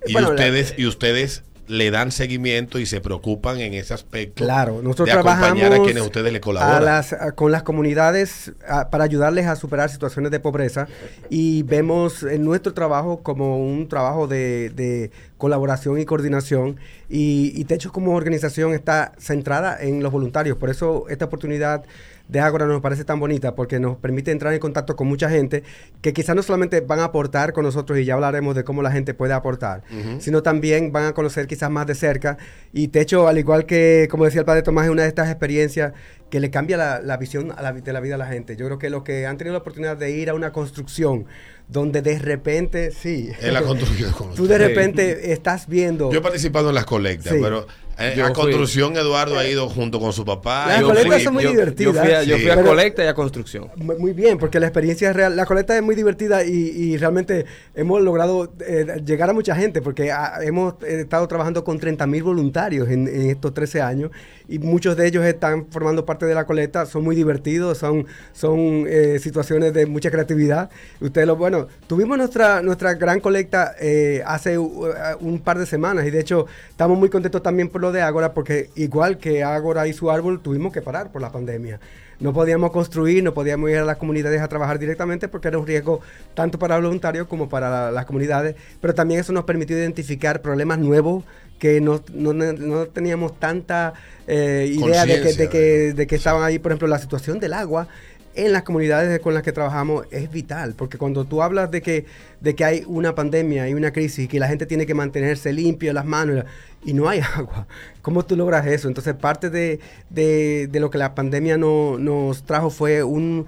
Y 0.06 0.14
Bueno, 0.14 0.30
la- 0.30 0.36
ustedes 0.36 0.74
y 0.78 0.86
ustedes 0.86 1.44
le 1.68 1.92
dan 1.92 2.14
seguimiento 2.14 2.80
y 2.80 2.86
se 2.86 3.02
preocupan 3.02 3.60
en 3.60 3.74
ese 3.74 3.94
aspecto 3.94 4.42
Claro, 4.46 4.80
nosotros 4.82 5.08
de 5.08 5.12
acompañar 5.12 5.42
trabajamos 5.56 5.80
a 5.80 5.84
quienes 5.84 6.04
ustedes 6.04 6.32
le 6.32 6.40
colaboran. 6.40 6.78
a 6.78 6.80
las- 6.86 7.12
a- 7.12 7.34
con 7.34 7.52
las 7.52 7.64
comunidades 7.64 8.54
a- 8.70 8.90
para 8.90 9.04
ayudarles 9.04 9.48
a 9.48 9.58
superar 9.58 9.90
situaciones 9.90 10.32
de 10.32 10.40
pobreza 10.40 10.88
y 11.30 11.64
vemos 11.64 12.24
en 12.24 12.46
nuestro 12.46 12.74
trabajo 12.74 13.22
como 13.22 13.60
un 13.60 13.90
trabajo 13.90 14.28
de, 14.28 14.70
de 14.70 15.12
colaboración 15.38 16.00
y 16.00 16.06
coordinación 16.06 16.78
y, 17.10 17.54
y 17.56 17.66
Techo 17.66 17.92
como 17.92 18.16
organización 18.16 18.74
está 18.74 19.14
centrada 19.18 19.78
en 19.80 20.02
los 20.02 20.12
voluntarios. 20.12 20.58
Por 20.58 20.70
eso 20.70 21.06
esta 21.10 21.26
oportunidad 21.26 21.84
de 22.28 22.40
Ágora 22.40 22.66
nos 22.66 22.82
parece 22.82 23.06
tan 23.06 23.20
bonita 23.20 23.56
porque 23.56 23.80
nos 23.80 23.98
permite 23.98 24.32
entrar 24.32 24.54
en 24.54 24.60
contacto 24.60 24.96
con 24.96 25.08
mucha 25.08 25.30
gente 25.30 25.64
que 26.02 26.14
quizás 26.14 26.36
no 26.36 26.44
solamente 26.44 26.82
van 26.82 27.00
a 27.00 27.06
aportar 27.06 27.54
con 27.54 27.64
nosotros 27.64 27.98
y 28.00 28.06
ya 28.06 28.16
hablaremos 28.16 28.56
de 28.56 28.64
cómo 28.64 28.82
la 28.82 28.92
gente 28.92 29.14
puede 29.14 29.34
aportar, 29.34 29.84
sino 30.20 30.44
también 30.44 30.92
van 30.92 31.06
a 31.06 31.14
conocer 31.14 31.48
quizás 31.48 31.70
más 31.70 31.88
de 31.88 31.96
cerca. 31.96 32.38
Y 32.74 32.90
Techo, 32.90 33.28
al 33.28 33.38
igual 33.38 33.66
que, 33.66 34.08
como 34.12 34.26
decía 34.26 34.42
el 34.42 34.46
padre 34.46 34.62
Tomás, 34.62 34.86
es 34.86 34.92
una 34.92 35.04
de 35.04 35.08
estas 35.08 35.30
experiencias 35.30 35.94
que 36.30 36.40
le 36.40 36.50
cambia 36.52 36.76
la, 36.78 37.00
la 37.00 37.18
visión 37.18 37.54
a 37.56 37.62
la 37.62 37.72
vi- 37.72 37.82
de 37.82 37.94
la 37.94 38.00
vida 38.02 38.16
a 38.16 38.18
la 38.18 38.28
gente. 38.28 38.56
Yo 38.58 38.66
creo 38.66 38.78
que 38.78 38.90
los 38.90 39.04
que 39.04 39.26
han 39.26 39.38
tenido 39.38 39.54
la 39.54 39.60
oportunidad 39.60 39.96
de 39.98 40.12
ir 40.12 40.30
a 40.30 40.34
una 40.34 40.52
construcción 40.52 41.26
donde 41.70 42.02
de 42.02 42.20
repente, 42.20 42.92
sí, 42.92 43.30
En 43.42 43.54
la 43.54 43.62
construcción. 43.62 44.12
con 44.12 44.34
tú 44.36 44.46
de 44.48 44.58
repente 44.58 45.32
estás 45.32 45.68
viendo... 45.68 46.12
Yo 46.12 46.20
he 46.20 46.22
participado 46.22 46.70
en 46.70 46.76
las 46.76 46.86
colectas, 46.86 47.34
Sí. 47.34 47.40
pero 47.42 47.66
eh, 48.00 48.22
a 48.22 48.26
fui- 48.26 48.34
construcción 48.34 48.96
Eduardo 48.98 49.38
ha 49.40 49.48
ido 49.48 49.68
junto 49.70 50.00
con 50.00 50.14
su 50.14 50.24
papá. 50.26 50.66
Las 50.68 50.84
colectas 50.84 51.24
son 51.24 51.34
muy 51.34 51.46
divertidas. 51.46 51.94
Yo 51.96 52.02
fui 52.02 52.12
a, 52.14 52.24
yo 52.24 52.36
Sí. 52.38 52.42
fui 52.44 52.52
a 52.52 52.62
colecta 52.64 53.04
y 53.04 53.08
a 53.08 53.14
construcción. 53.14 53.70
Mu- 53.76 53.98
Muy 53.98 54.14
bien, 54.14 54.38
porque 54.38 54.60
la 54.60 54.68
experiencia 54.68 55.10
es 55.10 55.16
real. 55.16 55.36
La 55.36 55.46
colecta 55.46 55.76
es 55.76 55.82
muy 55.84 55.96
divertida 55.96 56.44
y, 56.46 56.52
y 56.54 56.98
realmente 56.98 57.46
hemos 57.76 58.02
logrado 58.02 58.52
eh, 58.66 59.02
llegar 59.06 59.30
a 59.30 59.34
mucha 59.34 59.56
gente 59.56 59.82
porque 59.82 60.12
ah, 60.12 60.40
hemos 60.44 60.74
eh, 60.84 61.02
estado 61.02 61.28
trabajando 61.28 61.64
con 61.64 61.80
30 61.80 62.06
mil 62.08 62.24
voluntarios 62.24 62.88
en, 62.90 63.08
en 63.08 63.30
estos 63.32 63.54
13 63.54 63.82
años 63.82 64.12
y 64.48 64.60
muchos 64.60 64.96
de 64.96 65.08
ellos 65.08 65.26
están 65.26 65.66
formando 65.70 66.06
parte 66.06 66.26
de 66.26 66.34
la 66.36 66.46
colecta. 66.46 66.86
Son 66.86 67.04
muy 67.04 67.16
divertidos, 67.16 67.78
son, 67.80 68.06
son 68.34 68.86
eh, 68.88 69.20
situaciones 69.20 69.74
de 69.74 69.86
mucha 69.86 70.12
creatividad. 70.12 70.70
Ustedes 71.02 71.28
lo, 71.28 71.36
bueno, 71.36 71.68
tuvimos 71.88 72.18
nuestra, 72.18 72.62
nuestra 72.62 72.94
gran 72.94 73.20
colecta 73.20 73.76
eh, 73.80 74.22
hace 74.26 74.58
uh, 74.58 74.88
un 75.20 75.40
par 75.40 75.58
de 75.60 75.66
semanas 75.66 76.06
y 76.06 76.12
de 76.12 76.20
hecho 76.20 76.46
estamos 76.70 76.98
muy 76.98 77.10
contentos 77.10 77.42
también 77.44 77.70
por 77.70 77.82
lo 77.82 77.87
de 77.92 78.02
Ágora 78.02 78.34
porque 78.34 78.70
igual 78.76 79.18
que 79.18 79.44
Ágora 79.44 79.88
y 79.88 79.94
su 79.94 80.10
árbol 80.12 80.42
tuvimos 80.42 80.72
que 80.74 80.82
parar 80.82 81.12
por 81.12 81.22
la 81.22 81.32
pandemia. 81.32 81.80
No 82.20 82.34
podíamos 82.34 82.72
construir, 82.72 83.24
no 83.24 83.34
podíamos 83.34 83.70
ir 83.70 83.78
a 83.78 83.86
las 83.86 83.98
comunidades 83.98 84.42
a 84.42 84.48
trabajar 84.48 84.80
directamente 84.80 85.28
porque 85.28 85.50
era 85.50 85.60
un 85.60 85.68
riesgo 85.68 86.02
tanto 86.34 86.58
para 86.58 86.76
los 86.78 86.86
voluntarios 86.86 87.28
como 87.28 87.48
para 87.48 87.70
la- 87.70 87.92
las 87.92 88.06
comunidades, 88.06 88.56
pero 88.82 88.96
también 88.96 89.20
eso 89.20 89.34
nos 89.34 89.44
permitió 89.44 89.78
identificar 89.78 90.42
problemas 90.42 90.80
nuevos 90.80 91.24
que 91.60 91.80
no, 91.80 92.02
no- 92.14 92.34
no 92.34 92.86
teníamos 92.88 93.40
tanta 93.40 93.94
eh, 94.28 94.68
idea 94.70 95.06
de 95.06 95.22
que, 95.22 95.34
de, 95.34 95.50
que, 95.50 95.94
de 95.94 96.08
que 96.08 96.16
estaban 96.16 96.44
ahí. 96.44 96.58
Por 96.60 96.72
ejemplo, 96.72 96.88
la 96.88 97.00
situación 97.00 97.40
del 97.40 97.54
agua 97.54 97.88
en 98.36 98.52
las 98.52 98.64
comunidades 98.64 99.20
con 99.20 99.34
las 99.34 99.42
que 99.42 99.52
trabajamos 99.52 100.06
es 100.12 100.30
vital, 100.32 100.74
porque 100.78 100.98
cuando 101.00 101.26
tú 101.26 101.42
hablas 101.42 101.72
de 101.72 101.82
que, 101.82 102.06
de 102.42 102.54
que 102.56 102.66
hay 102.66 102.84
una 102.86 103.16
pandemia, 103.16 103.64
hay 103.64 103.74
una 103.74 103.92
crisis 103.92 104.26
y 104.26 104.28
que 104.28 104.40
la 104.40 104.48
gente 104.48 104.66
tiene 104.68 104.86
que 104.86 104.94
mantenerse 104.94 105.54
limpio 105.54 105.92
las 105.94 106.06
manos 106.06 106.46
y 106.84 106.94
no 106.94 107.10
hay 107.10 107.20
agua, 107.36 107.68
¿cómo 108.02 108.24
tú 108.24 108.36
logras 108.38 108.66
eso? 108.68 108.88
Entonces 108.88 109.14
parte 109.16 109.50
de, 109.50 109.80
de- 110.10 110.68
de 110.72 110.80
lo 110.80 110.90
que 110.90 110.98
la 110.98 111.14
pandemia 111.16 111.58
no- 111.58 111.98
nos 112.00 112.44
trajo 112.44 112.70
fue 112.70 113.04
un 113.04 113.46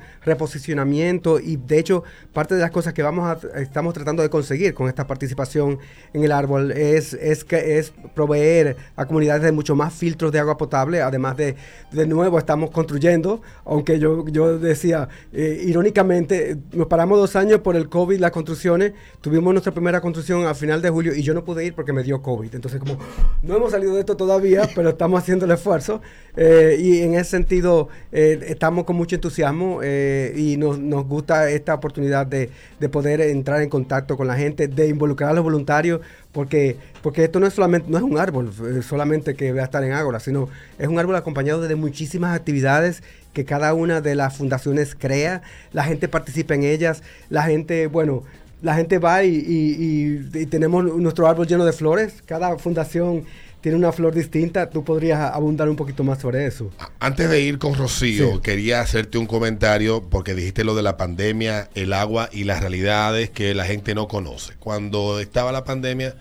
reposicionamiento 0.53 1.39
y 1.39 1.55
de 1.57 1.79
hecho 1.79 2.03
parte 2.33 2.55
de 2.55 2.61
las 2.61 2.71
cosas 2.71 2.93
que 2.93 3.03
vamos 3.03 3.25
a, 3.27 3.59
estamos 3.59 3.93
tratando 3.93 4.23
de 4.23 4.29
conseguir 4.29 4.73
con 4.73 4.87
esta 4.87 5.05
participación 5.07 5.79
en 6.13 6.23
el 6.23 6.31
árbol 6.31 6.71
es, 6.71 7.13
es, 7.13 7.43
que, 7.43 7.77
es 7.79 7.93
proveer 8.15 8.75
a 8.95 9.05
comunidades 9.05 9.43
de 9.43 9.51
mucho 9.51 9.75
más 9.75 9.93
filtros 9.93 10.31
de 10.31 10.39
agua 10.39 10.57
potable, 10.57 11.01
además 11.01 11.37
de, 11.37 11.55
de 11.91 12.07
nuevo 12.07 12.37
estamos 12.39 12.71
construyendo, 12.71 13.41
aunque 13.65 13.99
yo, 13.99 14.27
yo 14.27 14.57
decía, 14.59 15.07
eh, 15.33 15.61
irónicamente, 15.65 16.57
nos 16.73 16.87
paramos 16.87 17.17
dos 17.19 17.35
años 17.35 17.59
por 17.61 17.75
el 17.75 17.89
COVID, 17.89 18.19
las 18.19 18.31
construcciones, 18.31 18.93
tuvimos 19.21 19.53
nuestra 19.53 19.73
primera 19.73 20.01
construcción 20.01 20.45
a 20.45 20.53
final 20.53 20.81
de 20.81 20.89
julio 20.89 21.13
y 21.15 21.21
yo 21.21 21.33
no 21.33 21.43
pude 21.45 21.65
ir 21.65 21.73
porque 21.73 21.93
me 21.93 22.03
dio 22.03 22.21
COVID. 22.21 22.53
Entonces, 22.55 22.79
como 22.79 22.97
no 23.41 23.55
hemos 23.55 23.71
salido 23.71 23.93
de 23.93 24.01
esto 24.01 24.17
todavía, 24.17 24.69
pero 24.75 24.89
estamos 24.89 25.21
haciendo 25.21 25.45
el 25.45 25.51
esfuerzo 25.51 26.01
eh, 26.35 26.77
y 26.79 27.01
en 27.01 27.15
ese 27.15 27.31
sentido 27.31 27.89
eh, 28.11 28.39
estamos 28.47 28.85
con 28.85 28.95
mucho 28.95 29.15
entusiasmo 29.15 29.79
eh, 29.83 30.33
y 30.35 30.57
nos, 30.57 30.79
nos 30.79 31.05
gusta 31.07 31.49
esta 31.49 31.73
oportunidad 31.73 32.25
de, 32.25 32.49
de 32.79 32.89
poder 32.89 33.21
entrar 33.21 33.61
en 33.61 33.69
contacto 33.69 34.17
con 34.17 34.27
la 34.27 34.35
gente, 34.35 34.67
de 34.67 34.87
involucrar 34.87 35.31
a 35.31 35.33
los 35.33 35.43
voluntarios, 35.43 36.01
porque, 36.31 36.77
porque 37.01 37.23
esto 37.23 37.39
no 37.39 37.47
es 37.47 37.53
solamente, 37.53 37.89
no 37.89 37.97
es 37.97 38.03
un 38.03 38.17
árbol 38.17 38.51
solamente 38.83 39.35
que 39.35 39.51
va 39.51 39.61
a 39.61 39.65
estar 39.65 39.83
en 39.83 39.93
Ágora, 39.93 40.19
sino 40.19 40.49
es 40.77 40.87
un 40.87 40.99
árbol 40.99 41.15
acompañado 41.15 41.61
de 41.61 41.75
muchísimas 41.75 42.35
actividades 42.35 43.03
que 43.33 43.45
cada 43.45 43.73
una 43.73 44.01
de 44.01 44.15
las 44.15 44.35
fundaciones 44.35 44.95
crea, 44.95 45.41
la 45.71 45.83
gente 45.83 46.07
participa 46.07 46.55
en 46.55 46.63
ellas, 46.63 47.03
la 47.29 47.43
gente, 47.43 47.87
bueno, 47.87 48.23
la 48.61 48.75
gente 48.75 48.97
va 48.99 49.23
y, 49.23 49.35
y- 49.35 50.29
y- 50.33 50.39
y 50.41 50.45
tenemos 50.47 50.83
nuestro 50.83 51.27
árbol 51.27 51.47
lleno 51.47 51.65
de 51.65 51.73
flores, 51.73 52.21
cada 52.25 52.57
fundación 52.57 53.23
tiene 53.61 53.77
una 53.77 53.91
flor 53.91 54.13
distinta, 54.13 54.69
tú 54.69 54.85
podrías 54.85 55.19
abundar 55.33 55.67
un 55.69 55.75
poquito 55.75 56.03
más 56.03 56.19
sobre 56.19 56.45
eso. 56.45 56.71
Antes 56.99 57.29
de 57.29 57.41
ir 57.41 57.57
con 57.57 57.75
Rocío, 57.75 58.33
Sí. 58.35 58.39
quería 58.41 58.79
hacerte 58.79 59.17
un 59.17 59.25
comentario 59.25 60.01
porque 60.09 60.33
dijiste 60.33 60.63
lo 60.63 60.75
de 60.75 60.81
la 60.83 60.95
pandemia, 60.95 61.69
el 61.75 61.91
agua 61.91 62.29
y 62.31 62.45
las 62.45 62.61
realidades 62.61 63.29
que 63.29 63.53
la 63.53 63.65
gente 63.65 63.93
no 63.95 64.07
conoce. 64.07 64.53
Cuando 64.59 65.19
estaba 65.19 65.51
la 65.51 65.65
pandemia, 65.65 66.15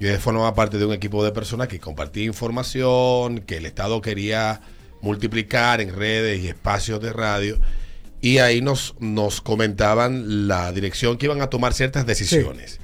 yo 0.00 0.18
formaba 0.18 0.54
parte 0.54 0.76
de 0.78 0.84
un 0.84 0.92
equipo 0.92 1.24
de 1.24 1.32
personas 1.32 1.68
que 1.68 1.78
compartía 1.80 2.24
información, 2.24 3.38
que 3.40 3.56
el 3.56 3.64
Estado 3.66 4.02
quería 4.02 4.60
multiplicar 5.00 5.80
en 5.80 5.94
redes 5.94 6.40
y 6.42 6.48
espacios 6.48 7.00
de 7.00 7.12
radio. 7.12 7.58
Y 8.22 8.38
ahí 8.38 8.62
nos, 8.62 8.94
nos 9.00 9.40
comentaban 9.40 10.46
la 10.48 10.72
dirección 10.72 11.18
que 11.18 11.26
iban 11.26 11.42
a 11.42 11.50
tomar 11.50 11.74
ciertas 11.74 12.06
decisiones. 12.06 12.78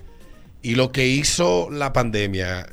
Y 0.62 0.75
lo 0.75 0.90
que 0.90 1.07
hizo 1.07 1.71
la 1.71 1.92
pandemia, 1.92 2.66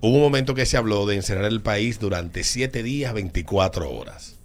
hubo 0.00 0.16
un 0.16 0.22
momento 0.22 0.54
que 0.54 0.64
se 0.64 0.78
habló 0.78 1.04
de 1.04 1.16
encerrar 1.16 1.44
el 1.44 1.60
país 1.60 2.00
durante 2.00 2.42
7 2.42 2.82
días, 2.82 3.12
24 3.12 3.90
horas. 3.90 4.36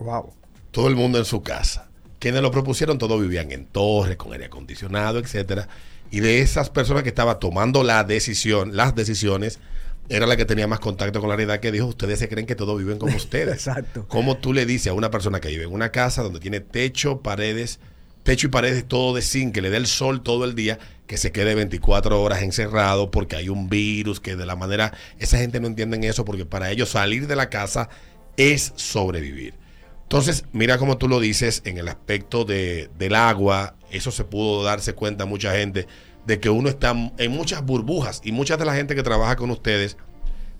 Wow. 0.00 0.32
Todo 0.72 0.88
el 0.88 0.96
mundo 0.96 1.18
en 1.18 1.24
su 1.24 1.42
casa. 1.42 1.88
Quienes 2.18 2.42
lo 2.42 2.50
propusieron, 2.50 2.98
todos 2.98 3.20
vivían 3.20 3.52
en 3.52 3.66
torres, 3.66 4.16
con 4.16 4.32
aire 4.32 4.46
acondicionado, 4.46 5.20
etcétera. 5.20 5.68
Y 6.10 6.18
de 6.18 6.40
esas 6.40 6.68
personas 6.68 7.04
que 7.04 7.10
estaban 7.10 7.38
tomando 7.38 7.84
la 7.84 8.02
decisión, 8.02 8.76
las 8.76 8.96
decisiones, 8.96 9.60
era 10.08 10.26
la 10.26 10.36
que 10.36 10.44
tenía 10.44 10.66
más 10.66 10.80
contacto 10.80 11.20
con 11.20 11.28
la 11.28 11.36
realidad 11.36 11.60
que 11.60 11.70
dijo, 11.70 11.86
ustedes 11.86 12.18
se 12.18 12.28
creen 12.28 12.46
que 12.46 12.54
todos 12.54 12.78
viven 12.78 12.98
como 12.98 13.16
ustedes. 13.16 13.54
Exacto. 13.54 14.06
¿Cómo 14.08 14.36
tú 14.36 14.52
le 14.52 14.66
dices 14.66 14.88
a 14.88 14.94
una 14.94 15.10
persona 15.10 15.40
que 15.40 15.48
vive 15.48 15.64
en 15.64 15.72
una 15.72 15.90
casa 15.90 16.22
donde 16.22 16.40
tiene 16.40 16.60
techo, 16.60 17.20
paredes, 17.20 17.80
techo 18.22 18.46
y 18.46 18.50
paredes 18.50 18.86
todo 18.86 19.14
de 19.14 19.22
zinc, 19.22 19.54
que 19.54 19.62
le 19.62 19.70
dé 19.70 19.76
el 19.76 19.86
sol 19.86 20.22
todo 20.22 20.44
el 20.44 20.54
día, 20.54 20.78
que 21.06 21.16
se 21.16 21.32
quede 21.32 21.54
24 21.54 22.20
horas 22.20 22.42
encerrado 22.42 23.10
porque 23.10 23.36
hay 23.36 23.48
un 23.48 23.68
virus, 23.68 24.20
que 24.20 24.36
de 24.36 24.46
la 24.46 24.56
manera, 24.56 24.92
esa 25.18 25.38
gente 25.38 25.60
no 25.60 25.66
entiende 25.66 26.06
eso 26.06 26.24
porque 26.24 26.44
para 26.44 26.70
ellos 26.70 26.90
salir 26.90 27.26
de 27.26 27.36
la 27.36 27.48
casa 27.50 27.88
es 28.36 28.72
sobrevivir. 28.76 29.54
Entonces, 30.02 30.44
mira 30.52 30.78
como 30.78 30.96
tú 30.96 31.06
lo 31.06 31.20
dices 31.20 31.60
en 31.66 31.76
el 31.76 31.88
aspecto 31.88 32.44
de, 32.46 32.88
del 32.98 33.14
agua, 33.14 33.76
eso 33.90 34.10
se 34.10 34.24
pudo 34.24 34.62
darse 34.62 34.94
cuenta 34.94 35.26
mucha 35.26 35.54
gente 35.54 35.86
de 36.28 36.40
que 36.40 36.50
uno 36.50 36.68
está 36.68 36.94
en 37.16 37.32
muchas 37.32 37.64
burbujas 37.64 38.20
y 38.22 38.32
mucha 38.32 38.58
de 38.58 38.66
la 38.66 38.74
gente 38.74 38.94
que 38.94 39.02
trabaja 39.02 39.34
con 39.36 39.50
ustedes 39.50 39.96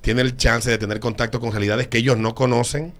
tiene 0.01 0.23
el 0.23 0.35
chance 0.39 0.71
de 0.71 0.79
tener 0.79 0.99
contacto 0.99 1.41
con 1.41 1.53
realidades 1.53 1.89
que 1.89 1.99
ellos 1.99 2.17
no 2.17 2.35
conocen, 2.35 2.95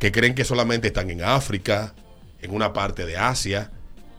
que 0.00 0.10
creen 0.10 0.34
que 0.34 0.44
solamente 0.44 0.88
están 0.88 1.10
en 1.10 1.22
África, 1.22 1.94
en 2.42 2.52
una 2.52 2.72
parte 2.72 3.06
de 3.06 3.16
Asia, 3.16 3.70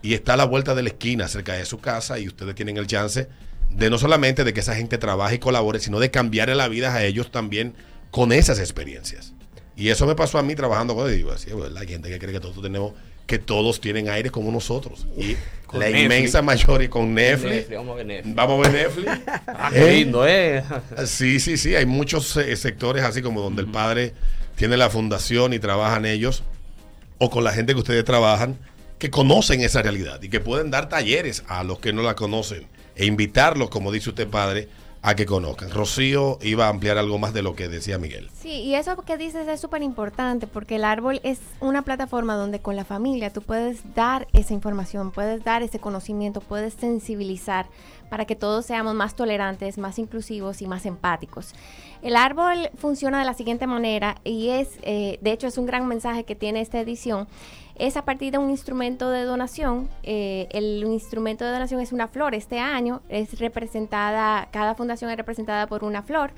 y 0.02 0.14
está 0.14 0.36
a 0.36 0.38
la 0.38 0.46
vuelta 0.46 0.76
de 0.76 0.84
la 0.84 0.90
esquina 0.90 1.28
cerca 1.28 1.54
de 1.56 1.66
su 1.66 1.80
casa 1.80 2.18
y 2.20 2.28
ustedes 2.30 2.56
tienen 2.56 2.78
el 2.78 2.88
chance 2.88 3.28
de 3.70 3.90
no 3.90 3.98
solamente 3.98 4.46
de 4.46 4.54
que 4.54 4.62
esa 4.62 4.76
gente 4.76 4.98
trabaje 4.98 5.36
y 5.36 5.40
colabore, 5.40 5.82
sino 5.82 6.00
de 6.00 6.10
cambiarle 6.10 6.56
la 6.56 6.70
vida 6.70 6.96
a 6.96 7.04
ellos 7.04 7.32
también 7.32 7.74
con 8.12 8.32
esas 8.32 8.60
experiencias. 8.60 9.34
Y 9.76 9.90
eso 9.90 10.08
me 10.08 10.16
pasó 10.16 10.38
a 10.38 10.44
mí 10.44 10.56
trabajando 10.56 10.96
con 10.96 11.12
digo, 11.12 11.34
así, 11.34 11.52
¿verdad? 11.52 11.82
Hay 11.82 11.88
gente 11.90 12.08
que 12.08 12.18
cree 12.18 12.32
que 12.32 12.40
todos 12.40 12.62
tenemos, 12.62 12.94
que 13.30 13.38
todos 13.38 13.80
tienen 13.80 14.10
aire 14.10 14.32
como 14.32 14.52
nosotros. 14.52 15.06
Y 15.16 15.36
Con 15.68 15.80
la 15.80 15.86
Netflix. 15.86 16.04
inmensa 16.04 16.42
mayoría 16.42 16.90
con 16.90 17.14
Netflix. 17.14 17.52
Netflix, 17.54 17.78
vamos 17.78 17.94
a 17.94 17.96
ver 17.98 18.06
Netflix. 18.08 18.36
Vamos 18.36 18.68
a 18.68 18.72
ver 18.72 18.82
Netflix. 18.84 19.12
Ah, 19.48 19.70
qué 19.72 19.88
¿Eh? 19.88 19.94
lindo, 20.00 20.28
¿eh? 20.28 20.64
Sí, 21.06 21.40
sí, 21.40 21.58
sí. 21.58 21.76
Hay 21.76 21.86
muchos 21.86 22.36
eh, 22.38 22.56
sectores 22.56 23.04
así 23.04 23.22
como 23.22 23.40
donde 23.42 23.62
el 23.62 23.68
padre 23.68 24.14
tiene 24.56 24.78
la 24.78 24.90
fundación 24.90 25.54
y 25.54 25.60
trabajan 25.60 26.08
ellos, 26.08 26.42
o 27.20 27.30
con 27.30 27.44
la 27.44 27.52
gente 27.52 27.74
que 27.74 27.80
ustedes 27.80 28.04
trabajan, 28.04 28.58
que 28.98 29.12
conocen 29.12 29.62
esa 29.62 29.84
realidad 29.84 30.20
y 30.24 30.30
que 30.30 30.40
pueden 30.40 30.72
dar 30.72 30.90
talleres 30.90 31.44
a 31.48 31.64
los 31.64 31.78
que 31.80 31.94
no 31.94 32.02
la 32.02 32.16
conocen 32.16 32.66
e 32.96 33.06
invitarlos, 33.06 33.70
como 33.70 33.92
dice 33.92 34.10
usted, 34.10 34.28
padre, 34.28 34.68
a 35.02 35.16
que 35.16 35.26
conozcan. 35.26 35.72
Rocío 35.72 36.38
iba 36.42 36.66
a 36.66 36.70
ampliar 36.70 36.98
algo 36.98 37.18
más 37.18 37.34
de 37.34 37.42
lo 37.42 37.56
que 37.56 37.70
decía 37.70 37.98
Miguel. 37.98 38.30
Sí, 38.34 38.50
y 38.50 38.76
eso 38.76 38.98
que 39.04 39.18
dices 39.18 39.48
es 39.48 39.62
súper 39.62 39.82
importante 39.82 40.46
porque 40.46 40.76
el 40.76 40.84
árbol 40.84 41.22
es 41.24 41.40
una 41.62 41.84
plataforma 41.84 42.36
donde 42.36 42.60
con 42.60 42.76
la 42.76 42.84
familia 42.84 43.32
tú 43.32 43.42
puedes 43.42 43.82
dar 43.96 44.28
esa 44.34 44.54
información, 44.54 45.12
puedes 45.12 45.44
dar 45.44 45.64
ese 45.64 45.80
conocimiento, 45.80 46.42
puedes 46.42 46.74
sensibilizar 46.74 47.68
para 48.10 48.26
que 48.26 48.36
todos 48.36 48.66
seamos 48.66 48.96
más 48.96 49.16
tolerantes, 49.16 49.78
más 49.78 50.00
inclusivos 50.00 50.62
y 50.62 50.68
más 50.68 50.86
empáticos. 50.86 51.54
El 52.02 52.16
árbol 52.16 52.70
funciona 52.78 53.20
de 53.20 53.26
la 53.26 53.34
siguiente 53.34 53.68
manera 53.68 54.18
y 54.24 54.50
es, 54.50 54.80
eh, 54.82 55.20
de 55.22 55.32
hecho 55.32 55.48
es 55.48 55.58
un 55.58 55.66
gran 55.66 55.88
mensaje 55.88 56.24
que 56.24 56.36
tiene 56.36 56.62
esta 56.62 56.80
edición, 56.80 57.28
es 57.80 57.98
a 57.98 58.06
partir 58.06 58.32
de 58.32 58.38
un 58.38 58.50
instrumento 58.50 59.10
de 59.10 59.24
donación. 59.24 59.90
eh, 60.04 60.48
el 60.52 60.84
instrumento 60.84 61.46
de 61.46 61.52
donación 61.52 61.82
es 61.82 61.92
una 61.92 62.08
flor. 62.08 62.36
Este 62.36 62.60
año 62.60 63.02
es 63.10 63.40
representada, 63.40 64.50
cada 64.52 64.76
fundación 64.76 65.10
es 65.10 65.18
representada 65.18 65.68
por 65.68 65.84
una 65.84 66.04
flor 66.04 66.32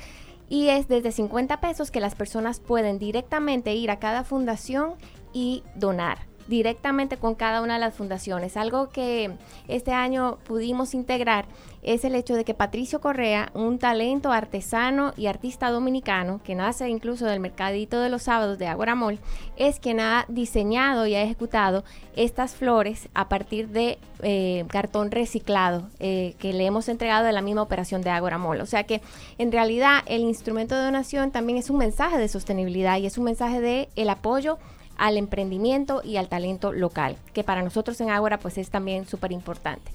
y 0.50 0.70
es 0.70 0.88
desde 0.88 1.12
50 1.12 1.62
pesos 1.62 1.92
que 1.92 2.00
las 2.00 2.16
personas 2.16 2.60
pueden 2.60 3.00
directamente 3.00 3.74
ir 3.74 3.90
a 3.90 4.00
cada 4.00 4.24
fundación 4.24 4.96
y 5.34 5.64
donar 5.76 6.31
directamente 6.48 7.18
con 7.18 7.36
cada 7.36 7.62
una 7.62 7.76
de 7.76 7.80
las 7.80 7.94
fundaciones. 7.94 8.58
Algo 8.58 8.90
que 8.90 9.32
este 9.68 9.92
año 9.92 10.38
pudimos 10.46 10.94
integrar 10.94 11.46
es 11.84 12.06
el 12.06 12.16
hecho 12.16 12.36
de 12.36 12.46
que 12.46 12.54
Patricio 12.54 13.02
Correa, 13.02 13.52
un 13.54 13.80
talento 13.80 14.32
artesano 14.32 15.14
y 15.18 15.28
artista 15.28 15.72
dominicano 15.72 16.40
que 16.44 16.56
nace 16.56 16.88
incluso 16.90 17.26
del 17.26 17.40
mercadito 17.40 18.00
de 18.00 18.10
los 18.10 18.24
sábados 18.24 18.60
de 18.60 18.68
Agora 18.68 18.96
Mall, 18.96 19.20
es 19.58 19.80
quien 19.80 20.00
ha 20.00 20.26
diseñado 20.28 21.08
y 21.08 21.16
ha 21.16 21.24
ejecutado 21.24 21.84
estas 22.16 22.54
flores 22.54 23.10
a 23.14 23.30
partir 23.30 23.70
de 23.70 23.98
eh, 24.22 24.66
cartón 24.68 25.10
reciclado 25.10 25.90
eh, 26.00 26.36
que 26.38 26.54
le 26.54 26.66
hemos 26.66 26.88
entregado 26.88 27.26
de 27.26 27.32
la 27.32 27.42
misma 27.42 27.64
operación 27.64 28.02
de 28.02 28.12
Agora 28.12 28.38
Mall. 28.38 28.62
O 28.62 28.66
sea 28.66 28.84
que 28.84 29.02
en 29.38 29.52
realidad 29.52 30.04
el 30.06 30.22
instrumento 30.22 30.76
de 30.76 30.84
donación 30.84 31.32
también 31.32 31.58
es 31.58 31.70
un 31.70 31.78
mensaje 31.78 32.18
de 32.18 32.28
sostenibilidad 32.28 32.98
y 33.00 33.08
es 33.08 33.18
un 33.18 33.24
mensaje 33.24 33.60
de 33.60 33.90
el 33.96 34.10
apoyo 34.10 34.60
al 35.02 35.18
emprendimiento 35.18 36.04
y 36.06 36.18
al 36.18 36.28
talento 36.28 36.72
local, 36.72 37.18
que 37.34 37.44
para 37.44 37.64
nosotros 37.64 38.00
en 38.02 38.12
Ágora 38.12 38.38
pues 38.38 38.60
es 38.60 38.70
también 38.70 39.08
súper 39.08 39.32
importante. 39.32 39.92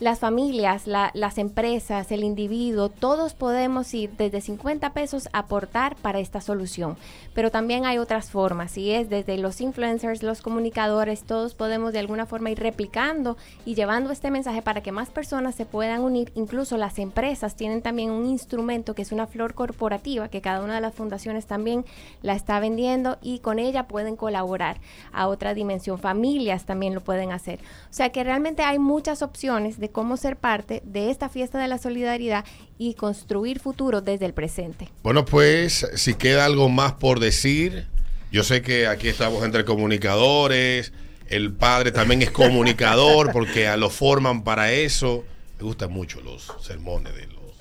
Las 0.00 0.20
familias, 0.20 0.86
la- 0.86 1.10
las 1.12 1.38
empresas, 1.38 2.12
el 2.12 2.22
individuo, 2.22 2.88
todos 2.88 3.34
podemos 3.34 3.92
ir 3.94 4.10
desde 4.16 4.40
50 4.40 4.92
pesos 4.92 5.28
a 5.32 5.40
aportar 5.40 5.96
para 5.96 6.20
esta 6.20 6.40
solución. 6.40 6.96
Pero 7.34 7.50
también 7.50 7.84
hay 7.84 7.98
otras 7.98 8.30
formas 8.30 8.78
y 8.78 8.92
es 8.92 9.10
desde 9.10 9.38
los 9.38 9.60
influencers, 9.60 10.22
los 10.22 10.40
comunicadores, 10.40 11.24
todos 11.24 11.54
podemos 11.54 11.92
de 11.92 11.98
alguna 11.98 12.26
forma 12.26 12.50
ir 12.50 12.60
replicando 12.60 13.36
y 13.66 13.74
llevando 13.74 14.12
este 14.12 14.30
mensaje 14.30 14.62
para 14.62 14.82
que 14.84 14.92
más 14.92 15.08
personas 15.10 15.56
se 15.56 15.66
puedan 15.66 16.02
unir. 16.02 16.30
Incluso 16.36 16.76
las 16.76 17.00
empresas 17.00 17.56
tienen 17.56 17.82
también 17.82 18.10
un 18.12 18.26
instrumento 18.26 18.94
que 18.94 19.02
es 19.02 19.10
una 19.10 19.26
flor 19.26 19.54
corporativa 19.54 20.28
que 20.28 20.40
cada 20.40 20.62
una 20.62 20.76
de 20.76 20.80
las 20.80 20.94
fundaciones 20.94 21.46
también 21.46 21.84
la 22.22 22.34
está 22.34 22.60
vendiendo 22.60 23.18
y 23.20 23.40
con 23.40 23.58
ella 23.58 23.88
pueden 23.88 24.14
colaborar 24.14 24.76
a 25.12 25.26
otra 25.26 25.54
dimensión. 25.54 25.98
Familias 25.98 26.66
también 26.66 26.94
lo 26.94 27.00
pueden 27.00 27.32
hacer. 27.32 27.58
O 27.90 27.92
sea 27.92 28.10
que 28.10 28.22
realmente 28.22 28.62
hay 28.62 28.78
muchas 28.78 29.22
opciones 29.22 29.80
de 29.80 29.87
cómo 29.90 30.16
ser 30.16 30.36
parte 30.36 30.82
de 30.84 31.10
esta 31.10 31.28
fiesta 31.28 31.58
de 31.58 31.68
la 31.68 31.78
solidaridad 31.78 32.44
y 32.78 32.94
construir 32.94 33.60
futuro 33.60 34.00
desde 34.00 34.26
el 34.26 34.34
presente. 34.34 34.88
Bueno, 35.02 35.24
pues 35.24 35.86
si 35.94 36.14
queda 36.14 36.44
algo 36.44 36.68
más 36.68 36.94
por 36.94 37.20
decir, 37.20 37.86
yo 38.30 38.44
sé 38.44 38.62
que 38.62 38.86
aquí 38.86 39.08
estamos 39.08 39.44
entre 39.44 39.64
comunicadores, 39.64 40.92
el 41.28 41.52
padre 41.52 41.92
también 41.92 42.22
es 42.22 42.30
comunicador 42.30 43.30
porque 43.32 43.68
a 43.68 43.76
lo 43.76 43.90
forman 43.90 44.42
para 44.42 44.72
eso. 44.72 45.24
Me 45.58 45.64
gustan 45.64 45.92
mucho 45.92 46.20
los 46.20 46.52
sermones 46.60 47.14
de 47.14 47.26
los, 47.26 47.54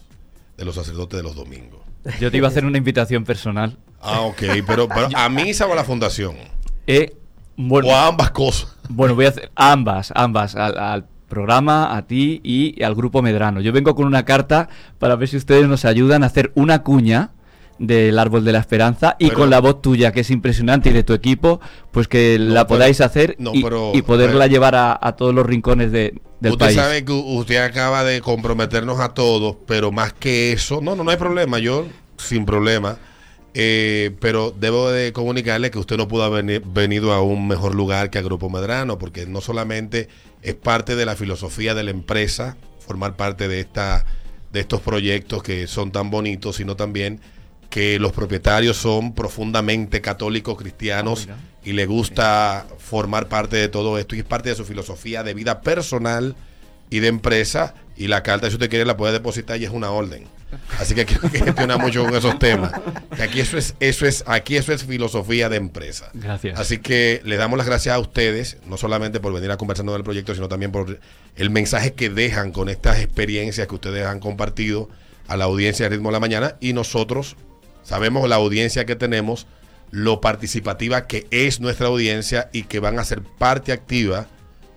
de 0.58 0.66
los 0.66 0.76
sacerdotes 0.76 1.18
de 1.18 1.24
los 1.24 1.36
domingos. 1.36 1.82
Yo 2.20 2.32
te 2.32 2.38
iba 2.38 2.48
a 2.48 2.52
hacer 2.52 2.66
una 2.66 2.78
invitación 2.78 3.24
personal. 3.24 3.78
Ah, 4.00 4.22
ok, 4.22 4.42
pero, 4.66 4.88
pero 4.88 5.10
a 5.14 5.30
misa 5.30 5.66
o 5.66 5.74
a 5.74 5.76
la 5.76 5.84
fundación. 5.84 6.36
Eh, 6.86 7.16
bueno, 7.58 7.90
O 7.90 7.96
a 7.96 8.08
ambas 8.08 8.32
cosas. 8.32 8.76
Bueno, 8.88 9.16
voy 9.16 9.26
a 9.26 9.30
hacer 9.30 9.52
ambas, 9.56 10.14
ambas, 10.16 10.56
al, 10.56 10.78
al 10.78 11.06
programa, 11.28 11.96
a 11.96 12.08
ti 12.08 12.42
y 12.44 12.82
al 12.84 12.96
grupo 12.96 13.22
Medrano. 13.22 13.62
Yo 13.62 13.72
vengo 13.74 13.96
con 13.96 14.06
una 14.08 14.24
carta 14.26 14.70
para 15.00 15.16
ver 15.16 15.28
si 15.28 15.38
ustedes 15.38 15.68
nos 15.68 15.86
ayudan 15.86 16.24
a 16.24 16.28
hacer 16.28 16.52
una 16.56 16.84
cuña 16.84 17.32
del 17.80 18.18
árbol 18.18 18.44
de 18.44 18.52
la 18.54 18.60
esperanza 18.60 19.16
y 19.20 19.28
Pero- 19.28 19.40
con 19.42 19.50
la 19.52 19.60
voz 19.60 19.82
tuya 19.84 20.12
que 20.12 20.22
es 20.22 20.32
impresionante 20.32 20.90
y 20.90 20.94
de 20.94 21.04
tu 21.04 21.14
equipo 21.14 21.60
pues 21.92 22.08
que 22.08 22.38
No, 22.40 22.54
la 22.56 22.66
pero- 22.66 22.78
podáis 22.80 23.02
hacer 23.02 23.36
no, 23.38 23.52
y, 23.54 23.62
pero- 23.62 23.92
y 23.94 24.02
poderla 24.02 24.48
llevar 24.48 24.74
a, 24.76 24.98
a 25.00 25.12
todos 25.16 25.36
los 25.36 25.46
rincones 25.46 25.92
de- 25.92 26.20
del 26.40 26.54
usted 26.54 26.66
país 26.66 26.76
sabe 26.78 27.06
que 27.06 27.12
usted 27.12 27.58
acaba 27.58 28.04
de 28.04 28.22
comprometernos 28.22 29.00
a 29.00 29.10
todos, 29.10 29.58
pero 29.68 29.92
más 29.92 30.14
que 30.14 30.54
eso, 30.54 30.82
no, 30.82 30.96
no, 30.96 31.04
no 31.04 31.12
hay 31.12 31.18
problema, 31.18 31.60
yo 31.60 31.86
sin 32.18 32.46
problema. 32.46 32.98
Eh, 33.60 34.12
pero 34.20 34.54
debo 34.56 34.92
de 34.92 35.14
comunicarle 35.14 35.72
que 35.72 35.80
usted 35.80 35.98
no 35.98 36.08
pudo 36.08 36.24
haber 36.24 36.46
veni- 36.46 36.62
venido 36.64 37.12
a 37.12 37.24
un 37.24 37.48
mejor 37.48 37.74
lugar 37.74 38.12
que 38.12 38.20
a 38.20 38.22
Grupo 38.22 38.52
Medrano, 38.52 39.00
porque 39.00 39.26
no 39.26 39.42
solamente 39.42 40.10
es 40.44 40.54
parte 40.54 40.96
de 40.96 41.08
la 41.08 41.16
filosofía 41.16 41.74
de 41.74 41.82
la 41.82 41.90
empresa, 41.90 42.56
formar 42.86 43.16
parte 43.16 43.48
de 43.48 43.60
esta, 43.60 44.06
de 44.54 44.60
estos 44.60 44.82
proyectos 44.82 45.42
que 45.42 45.66
son 45.66 45.92
tan 45.92 46.12
bonitos, 46.12 46.58
sino 46.58 46.76
también 46.76 47.20
que 47.72 47.98
los 47.98 48.12
propietarios 48.12 48.78
son 48.78 49.16
profundamente 49.16 50.02
católicos 50.02 50.56
cristianos 50.56 51.28
y 51.66 51.72
le 51.74 51.88
gusta 51.88 52.68
formar 52.78 53.28
parte 53.28 53.58
de 53.58 53.70
todo 53.70 53.98
esto 53.98 54.16
y 54.16 54.20
es 54.20 54.26
parte 54.26 54.50
de 54.50 54.56
su 54.56 54.66
filosofía 54.66 55.24
de 55.24 55.34
vida 55.34 55.62
personal 55.62 56.36
y 56.92 57.00
de 57.00 57.08
empresa 57.08 57.74
y 57.98 58.08
la 58.08 58.22
carta 58.22 58.50
si 58.50 58.54
usted 58.54 58.70
quiere 58.70 58.86
la 58.86 58.96
puede 58.98 59.14
depositar 59.14 59.60
y 59.60 59.66
es 59.66 59.72
una 59.72 59.90
orden 59.90 60.26
así 60.80 60.96
que 60.96 61.06
quiero 61.06 61.30
que 61.30 61.40
gestiona 61.40 61.78
mucho 61.78 62.04
con 62.04 62.16
esos 62.16 62.40
temas. 62.40 62.72
Que 63.16 63.24
aquí 63.24 63.40
eso 63.40 63.58
es 63.58 63.76
eso 63.80 64.06
es 64.06 64.24
aquí 64.28 64.58
eso 64.58 64.74
es 64.74 64.84
filosofía 64.84 65.50
de 65.50 65.58
empresa. 65.58 66.10
Gracias. 66.14 66.60
así 66.60 66.78
que 66.78 67.22
le 67.24 67.38
damos 67.38 67.58
las 67.58 67.68
gracias 67.68 67.96
a 67.96 68.00
ustedes 68.00 68.58
no 68.66 68.78
solamente 68.78 69.20
por 69.20 69.34
venir 69.34 69.52
a 69.52 69.58
conversarnos 69.58 69.96
del 69.96 70.04
proyecto 70.04 70.34
sino 70.34 70.48
también 70.48 70.72
por 70.72 71.00
el 71.36 71.50
mensaje 71.50 71.94
que 71.94 72.10
dejan 72.10 72.52
con 72.52 72.70
estas 72.70 73.00
experiencias 73.00 73.68
que 73.68 73.76
ustedes 73.76 74.06
han 74.06 74.20
compartido 74.20 74.90
a 75.28 75.38
la 75.38 75.46
audiencia 75.46 75.86
de 75.86 75.96
Ritmo 75.96 76.10
de 76.10 76.14
la 76.14 76.20
Mañana. 76.20 76.56
Y 76.60 76.74
nosotros 76.74 77.36
sabemos 77.84 78.28
la 78.28 78.36
audiencia 78.36 78.86
que 78.86 78.96
tenemos, 78.96 79.48
lo 79.92 80.22
participativa 80.22 81.08
que 81.08 81.28
es 81.32 81.60
nuestra 81.60 81.88
audiencia 81.88 82.50
y 82.52 82.64
que 82.64 82.80
van 82.80 83.00
a 83.00 83.06
ser 83.06 83.22
parte 83.22 83.72
activa 83.72 84.28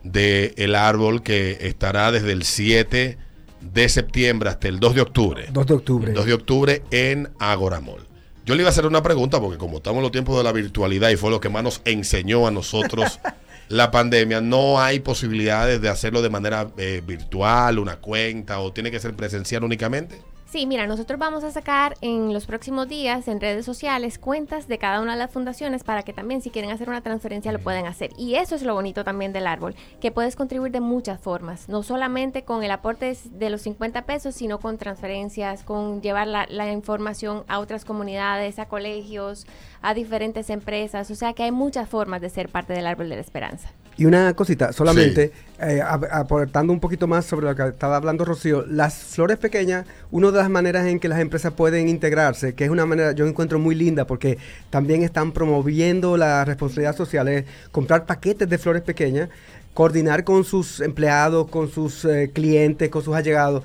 del 0.03 0.55
el 0.57 0.75
árbol 0.75 1.23
que 1.23 1.59
estará 1.61 2.11
desde 2.13 2.33
el 2.33 2.45
7 2.45 3.19
de 3.61 3.89
septiembre 3.89 4.49
hasta 4.49 4.69
el 4.69 4.81
2 4.81 4.95
de 4.95 5.01
octubre. 5.01 5.47
2 5.53 5.67
de 5.67 5.75
octubre. 5.75 6.13
2 6.13 6.27
de 6.27 6.33
octubre 6.33 6.83
en 6.91 7.29
Agoramol. 7.39 8.07
Yo 8.47 8.55
le 8.55 8.63
iba 8.63 8.69
a 8.69 8.73
hacer 8.73 8.87
una 8.87 9.03
pregunta 9.03 9.41
porque 9.41 9.59
como 9.59 9.77
estamos 9.77 9.99
en 9.99 10.03
los 10.03 10.13
tiempos 10.13 10.37
de 10.37 10.45
la 10.45 10.53
virtualidad 10.53 11.11
y 11.11 11.17
fue 11.17 11.31
lo 11.31 11.41
que 11.41 11.49
más 11.49 11.63
nos 11.63 11.83
enseñó 11.85 12.47
a 12.47 12.51
nosotros 12.51 13.21
la 13.69 13.91
pandemia, 13.91 14.41
no 14.41 14.81
hay 14.81 15.01
posibilidades 15.01 15.81
de 15.81 15.89
hacerlo 15.89 16.23
de 16.23 16.31
manera 16.31 16.69
eh, 16.77 17.03
virtual, 17.07 17.79
una 17.79 17.97
cuenta 17.97 18.59
o 18.61 18.73
tiene 18.73 18.91
que 18.91 18.99
ser 18.99 19.15
presencial 19.15 19.63
únicamente. 19.63 20.21
Sí, 20.51 20.67
mira, 20.67 20.89
nosotros 20.89 21.17
vamos 21.17 21.45
a 21.45 21.53
sacar 21.53 21.95
en 22.01 22.33
los 22.35 22.45
próximos 22.47 22.89
días 22.89 23.29
en 23.29 23.41
redes 23.41 23.65
sociales 23.65 24.19
cuentas 24.19 24.67
de 24.67 24.79
cada 24.79 25.01
una 25.01 25.13
de 25.13 25.19
las 25.21 25.31
fundaciones 25.31 25.85
para 25.85 26.03
que 26.03 26.13
también 26.13 26.43
si 26.43 26.51
quieren 26.51 26.73
hacer 26.73 26.89
una 26.89 27.03
transferencia 27.03 27.53
lo 27.53 27.61
puedan 27.61 27.87
hacer. 27.87 28.11
Y 28.19 28.35
eso 28.35 28.57
es 28.57 28.65
lo 28.65 28.75
bonito 28.75 29.05
también 29.05 29.33
del 29.33 29.47
árbol, 29.47 29.77
que 30.01 30.11
puedes 30.11 30.35
contribuir 30.35 30.73
de 30.73 30.81
muchas 30.81 31.21
formas, 31.21 31.69
no 31.69 31.85
solamente 31.85 32.43
con 32.43 32.65
el 32.65 32.73
aporte 32.73 33.17
de 33.31 33.49
los 33.49 33.63
50 33.63 34.03
pesos, 34.07 34.35
sino 34.35 34.59
con 34.59 34.77
transferencias, 34.77 35.63
con 35.63 36.03
llevar 36.03 36.27
la, 36.27 36.47
la 36.51 36.73
información 36.73 37.45
a 37.47 37.61
otras 37.61 37.85
comunidades, 37.85 38.59
a 38.59 38.67
colegios, 38.67 39.47
a 39.83 39.95
diferentes 39.95 40.51
empresas. 40.51 41.13
O 41.13 41.15
sea 41.15 41.33
que 41.33 41.45
hay 41.45 41.53
muchas 41.53 41.89
formas 41.89 42.21
de 42.23 42.29
ser 42.29 42.49
parte 42.49 42.73
del 42.73 42.89
árbol 42.89 43.09
de 43.09 43.15
la 43.15 43.23
esperanza. 43.23 43.69
Y 43.97 44.07
una 44.07 44.33
cosita, 44.35 44.73
solamente 44.73 45.31
eh, 45.61 45.83
ap- 45.85 46.05
aportando 46.11 46.73
un 46.73 46.81
poquito 46.81 47.07
más 47.07 47.27
sobre 47.27 47.47
lo 47.47 47.55
que 47.55 47.69
estaba 47.69 47.97
hablando 47.97 48.25
Rocío, 48.25 48.65
las 48.67 48.95
flores 48.95 49.37
pequeñas, 49.37 49.87
una 50.11 50.31
de 50.31 50.40
las 50.41 50.51
maneras 50.51 50.87
en 50.87 50.99
que 50.99 51.09
las 51.09 51.21
empresas 51.21 51.53
pueden 51.53 51.89
integrarse, 51.89 52.55
que 52.55 52.65
es 52.65 52.71
una 52.71 52.87
manera 52.87 53.13
yo 53.13 53.27
encuentro 53.27 53.59
muy 53.59 53.75
linda 53.75 54.07
porque 54.07 54.39
también 54.71 55.03
están 55.03 55.33
promoviendo 55.33 56.17
la 56.17 56.45
responsabilidad 56.45 56.97
social, 56.97 57.29
es 57.29 57.45
comprar 57.71 58.07
paquetes 58.07 58.49
de 58.49 58.59
flores 58.59 58.83
pequeñas, 58.83 59.29
coordinar 59.75 60.25
con 60.25 60.45
sus 60.45 60.81
empleados, 60.81 61.49
con 61.49 61.71
sus 61.71 62.05
eh, 62.05 62.31
clientes, 62.33 62.89
con 62.89 63.03
sus 63.03 63.15
allegados. 63.15 63.63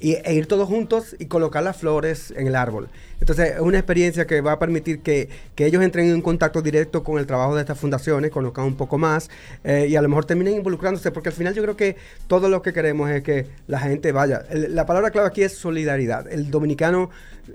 Y, 0.00 0.14
e 0.14 0.34
ir 0.34 0.46
todos 0.46 0.68
juntos 0.68 1.16
y 1.18 1.26
colocar 1.26 1.62
las 1.62 1.76
flores 1.76 2.32
en 2.36 2.46
el 2.46 2.56
árbol. 2.56 2.88
Entonces, 3.20 3.54
es 3.54 3.60
una 3.60 3.78
experiencia 3.78 4.26
que 4.26 4.40
va 4.40 4.52
a 4.52 4.58
permitir 4.58 5.00
que, 5.00 5.28
que 5.54 5.66
ellos 5.66 5.82
entren 5.82 6.10
en 6.10 6.20
contacto 6.20 6.60
directo 6.60 7.02
con 7.02 7.18
el 7.18 7.26
trabajo 7.26 7.54
de 7.54 7.62
estas 7.62 7.78
fundaciones, 7.78 8.30
conozcan 8.30 8.66
un 8.66 8.76
poco 8.76 8.98
más 8.98 9.30
eh, 9.62 9.86
y 9.88 9.96
a 9.96 10.02
lo 10.02 10.08
mejor 10.08 10.26
terminen 10.26 10.54
involucrándose, 10.54 11.10
porque 11.10 11.30
al 11.30 11.34
final 11.34 11.54
yo 11.54 11.62
creo 11.62 11.76
que 11.76 11.96
todo 12.26 12.48
lo 12.48 12.60
que 12.60 12.72
queremos 12.72 13.10
es 13.10 13.22
que 13.22 13.46
la 13.66 13.78
gente 13.78 14.12
vaya. 14.12 14.44
La 14.50 14.84
palabra 14.84 15.10
clave 15.10 15.28
aquí 15.28 15.42
es 15.42 15.56
solidaridad. 15.56 16.30
El 16.30 16.50
dominicano, 16.50 17.10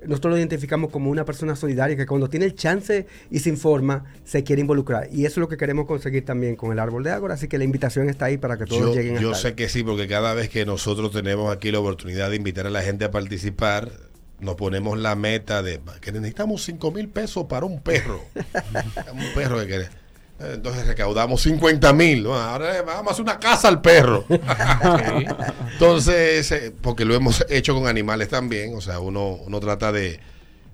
nosotros 0.06 0.32
lo 0.32 0.38
identificamos 0.38 0.91
como 0.91 1.10
una 1.10 1.25
persona 1.25 1.56
solidaria 1.56 1.95
que 1.95 2.06
cuando 2.06 2.30
tiene 2.30 2.45
el 2.45 2.56
chance 2.56 3.08
y 3.30 3.39
se 3.39 3.49
informa, 3.49 4.06
se 4.23 4.43
quiere 4.43 4.62
involucrar. 4.62 5.10
Y 5.12 5.25
eso 5.25 5.34
es 5.34 5.38
lo 5.38 5.49
que 5.49 5.58
queremos 5.58 5.86
conseguir 5.86 6.25
también 6.25 6.56
con 6.56 6.71
el 6.71 6.80
árbol 6.80 7.04
de 7.04 7.12
Ágora, 7.12 7.36
así 7.36 7.47
que 7.47 7.58
la 7.58 7.63
invitación 7.63 8.10
está 8.10 8.25
ahí 8.25 8.38
para 8.38 8.58
que 8.58 8.65
todos 8.65 8.82
Yo, 8.82 8.93
lleguen 8.93 9.17
a 9.17 9.21
yo 9.21 9.34
sé 9.34 9.56
que 9.56 9.69
sí, 9.69 9.84
porque 9.84 10.08
cada 10.08 10.34
vez 10.34 10.49
que 10.49 10.65
nosotros 10.65 11.12
tenemos 11.12 11.56
aquí 11.56 11.71
la 11.71 11.80
oportunidad 11.80 12.30
de 12.30 12.36
invitar 12.36 12.67
a 12.67 12.69
la 12.69 12.82
gente 12.82 13.06
a 13.06 13.12
participar, 13.12 13.91
nos 14.39 14.56
ponemos 14.56 14.97
la 14.97 15.15
meta 15.15 15.62
de 15.62 15.80
que 16.02 16.12
necesitamos 16.12 16.63
5 16.63 16.91
mil 16.91 17.10
pesos 17.10 17.45
para 17.45 17.65
un 17.65 17.82
perro. 17.82 18.21
un 19.13 19.34
perro 19.34 19.60
que 19.60 19.67
quiere. 19.67 19.98
Entonces 20.39 20.88
recaudamos 20.88 21.41
50 21.41 21.91
mil. 21.93 22.25
Ahora 22.28 22.82
vamos 22.84 23.10
a 23.10 23.12
hacer 23.12 23.23
una 23.23 23.39
casa 23.39 23.67
al 23.67 23.82
perro. 23.82 24.25
Entonces, 25.73 26.52
eh, 26.52 26.73
porque 26.82 27.06
lo 27.06 27.13
hemos 27.13 27.45
hecho 27.49 27.75
con 27.75 27.88
animales 27.88 28.30
también. 28.30 28.75
O 28.75 28.82
sea, 28.82 28.99
uno, 28.99 29.32
uno 29.45 29.60
trata 29.60 29.91
de, 29.91 30.19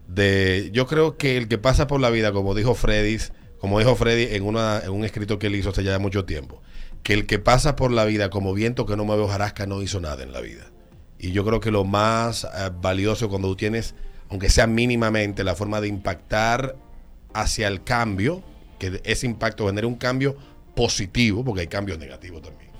de. 0.08 0.69
Yo 0.71 0.86
creo 0.86 1.17
que 1.17 1.38
el 1.38 1.47
que 1.47 1.58
pasa 1.58 1.88
por 1.88 1.99
la 1.99 2.10
vida, 2.12 2.32
como 2.32 2.54
dijo 2.54 2.75
Freddy, 2.75 3.17
como 3.60 3.80
dijo 3.80 3.95
Freddy 3.95 4.36
en, 4.36 4.43
una, 4.43 4.82
en 4.84 4.91
un 4.91 5.04
escrito 5.04 5.39
que 5.39 5.47
él 5.47 5.56
hizo 5.56 5.69
hace 5.69 5.84
ya 5.84 5.97
mucho 5.97 6.25
tiempo, 6.25 6.62
que 7.01 7.13
el 7.13 7.25
que 7.25 7.39
pasa 7.39 7.75
por 7.75 7.91
la 7.91 8.06
vida 8.06 8.30
como 8.30 8.54
viento 8.54 8.86
que 8.86 8.95
no 8.95 9.06
mueve 9.06 9.23
hojarasca 9.23 9.65
no 9.65 9.82
hizo 9.82 9.99
nada 9.99 10.21
en 10.21 10.32
la 10.32 10.41
vida. 10.41 10.71
Y 11.17 11.32
yo 11.32 11.43
creo 11.43 11.60
que 11.60 11.71
lo 11.71 11.84
más 11.86 12.43
eh, 12.43 12.69
valioso 12.82 13.30
cuando 13.30 13.47
tú 13.47 13.56
tienes, 13.56 13.95
aunque 14.30 14.49
sea 14.49 14.67
mínimamente, 14.67 15.43
la 15.43 15.56
forma 15.56 15.82
de 15.82 15.88
impactar 15.88 16.75
hacia 17.34 17.67
el 17.67 17.84
cambio, 17.84 18.43
que 18.79 19.01
ese 19.03 19.25
impacto 19.25 19.67
genere 19.67 19.88
un 19.88 19.95
cambio 19.95 20.35
positivo, 20.75 21.43
porque 21.43 21.61
hay 21.61 21.67
cambios 21.67 21.97
negativos 21.97 22.41
también, 22.41 22.71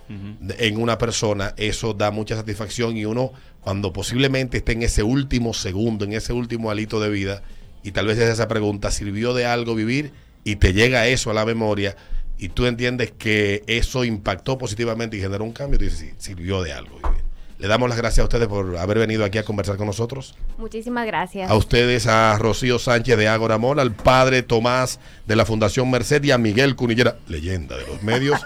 en 0.60 0.79
una 0.79 0.97
persona, 0.97 1.53
eso 1.58 1.93
da 1.93 2.12
mucha 2.12 2.36
satisfacción 2.36 2.95
y 2.95 3.05
uno, 3.05 3.31
cuando 3.62 3.91
posiblemente 3.91 4.58
esté 4.58 4.73
en 4.73 4.84
ese 4.84 5.01
último 5.01 5.53
segundo, 5.53 6.05
en 6.05 6.13
ese 6.13 6.31
último 6.31 6.69
alito 6.69 6.99
de 6.99 7.10
vida, 7.10 7.41
y 7.81 7.91
tal 7.91 8.08
vez 8.08 8.17
es 8.19 8.29
esa 8.29 8.47
pregunta, 8.47 8.91
¿sirvió 8.91 9.34
de 9.34 9.45
algo 9.45 9.73
vivir? 9.73 10.12
Y 10.43 10.58
te 10.58 10.73
llega 10.73 11.08
eso 11.08 11.31
a 11.31 11.34
la 11.34 11.45
memoria, 11.45 11.95
y 12.38 12.49
tú 12.49 12.65
entiendes 12.67 13.12
que 13.12 13.63
eso 13.65 14.03
impactó 14.03 14.58
positivamente 14.58 15.17
y 15.17 15.21
generó 15.21 15.43
un 15.43 15.53
cambio, 15.53 15.79
tú 15.79 15.86
dices, 15.86 15.99
sí, 15.99 16.12
sirvió 16.17 16.62
de 16.62 16.73
algo 16.73 16.97
vivir. 16.97 17.24
Le 17.65 17.69
damos 17.69 17.89
las 17.89 17.97
gracias 17.97 18.19
a 18.19 18.25
ustedes 18.25 18.47
por 18.47 18.78
haber 18.78 18.99
venido 18.99 19.25
aquí 19.25 19.39
a 19.39 19.43
conversar 19.43 19.75
con 19.75 19.88
nosotros. 19.88 20.36
Muchísimas 20.60 21.08
gracias. 21.08 21.49
A 21.49 21.56
ustedes, 21.56 22.06
a 22.06 22.38
Rocío 22.38 22.78
Sánchez 22.78 23.17
de 23.17 23.28
Ágora 23.28 23.58
Mall, 23.58 23.80
al 23.80 23.91
padre 23.91 24.43
Tomás 24.43 24.99
de 25.25 25.36
la 25.36 25.47
Fundación 25.47 25.89
Merced 25.89 26.23
y 26.25 26.30
a 26.30 26.38
Miguel 26.38 26.75
Cunillera, 26.75 27.17
leyenda 27.28 27.75
de 27.75 27.88
los 27.88 28.04
medios, 28.04 28.39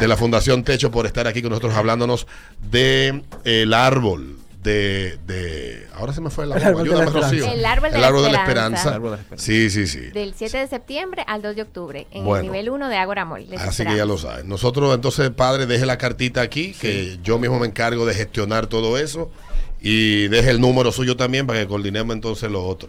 de 0.00 0.08
la 0.08 0.16
Fundación 0.16 0.64
Techo, 0.64 0.90
por 0.90 1.06
estar 1.06 1.28
aquí 1.28 1.42
con 1.42 1.50
nosotros 1.50 1.76
hablándonos 1.76 2.26
de 2.68 3.22
el 3.44 3.72
árbol 3.72 4.36
de, 4.66 5.18
de- 5.26 5.86
ahora 5.94 6.12
se 6.12 6.20
me 6.20 6.28
fue 6.28 6.46
la 6.46 6.56
El 6.56 6.64
árbol 6.64 6.84
de 6.84 6.90
la 6.90 6.96
Ayúdame, 7.02 7.06
esperanza. 7.06 7.30
Rocío. 7.46 7.52
El 7.58 7.64
árbol 7.64 7.90
de 7.92 7.98
la 7.98 8.06
esperanza. 8.38 8.88
El 8.88 8.94
árbol 8.94 9.10
de 9.12 9.16
la 9.16 9.22
esperanza. 9.22 9.44
Sí, 9.46 9.70
sí, 9.70 9.86
sí. 9.86 10.00
Del 10.10 10.34
7 10.36 10.58
de 10.58 10.66
septiembre 10.68 11.24
al 11.26 11.40
2 11.42 11.56
de 11.56 11.62
octubre, 11.62 12.06
en 12.10 12.24
Bueno. 12.24 12.40
el 12.44 12.52
nivel 12.52 12.70
1 12.70 12.88
de 12.88 12.96
Ágora 12.96 13.24
Mall. 13.24 13.46
Así 13.58 13.84
que 13.86 13.96
ya 13.96 14.04
lo 14.04 14.18
saben. 14.18 14.48
Nosotros, 14.48 14.94
entonces, 14.94 15.30
padre, 15.30 15.64
deje 15.66 15.86
la 15.86 15.96
cartita 15.96 16.42
aquí, 16.42 16.72
que 16.74 17.18
yo 17.22 17.38
mismo 17.38 17.58
me 17.58 17.66
encargo 17.66 18.04
de 18.04 18.14
gestionar 18.14 18.66
todo 18.66 18.98
eso. 18.98 19.30
Y 19.80 20.28
deje 20.28 20.50
el 20.50 20.60
número 20.60 20.90
suyo 20.92 21.16
también 21.16 21.46
para 21.46 21.60
que 21.60 21.66
coordinemos 21.66 22.14
entonces 22.14 22.50
lo 22.50 22.64
otro. 22.66 22.88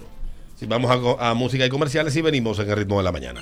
Si 0.60 0.66
vamos 0.66 0.90
a, 1.20 1.30
a 1.30 1.34
música 1.36 1.66
y 1.66 1.70
comerciales 1.70 2.16
y 2.16 2.22
venimos 2.22 2.58
en 2.60 2.70
el 2.70 2.76
ritmo 2.76 2.98
de 2.98 3.04
la 3.04 3.12
mañana. 3.12 3.42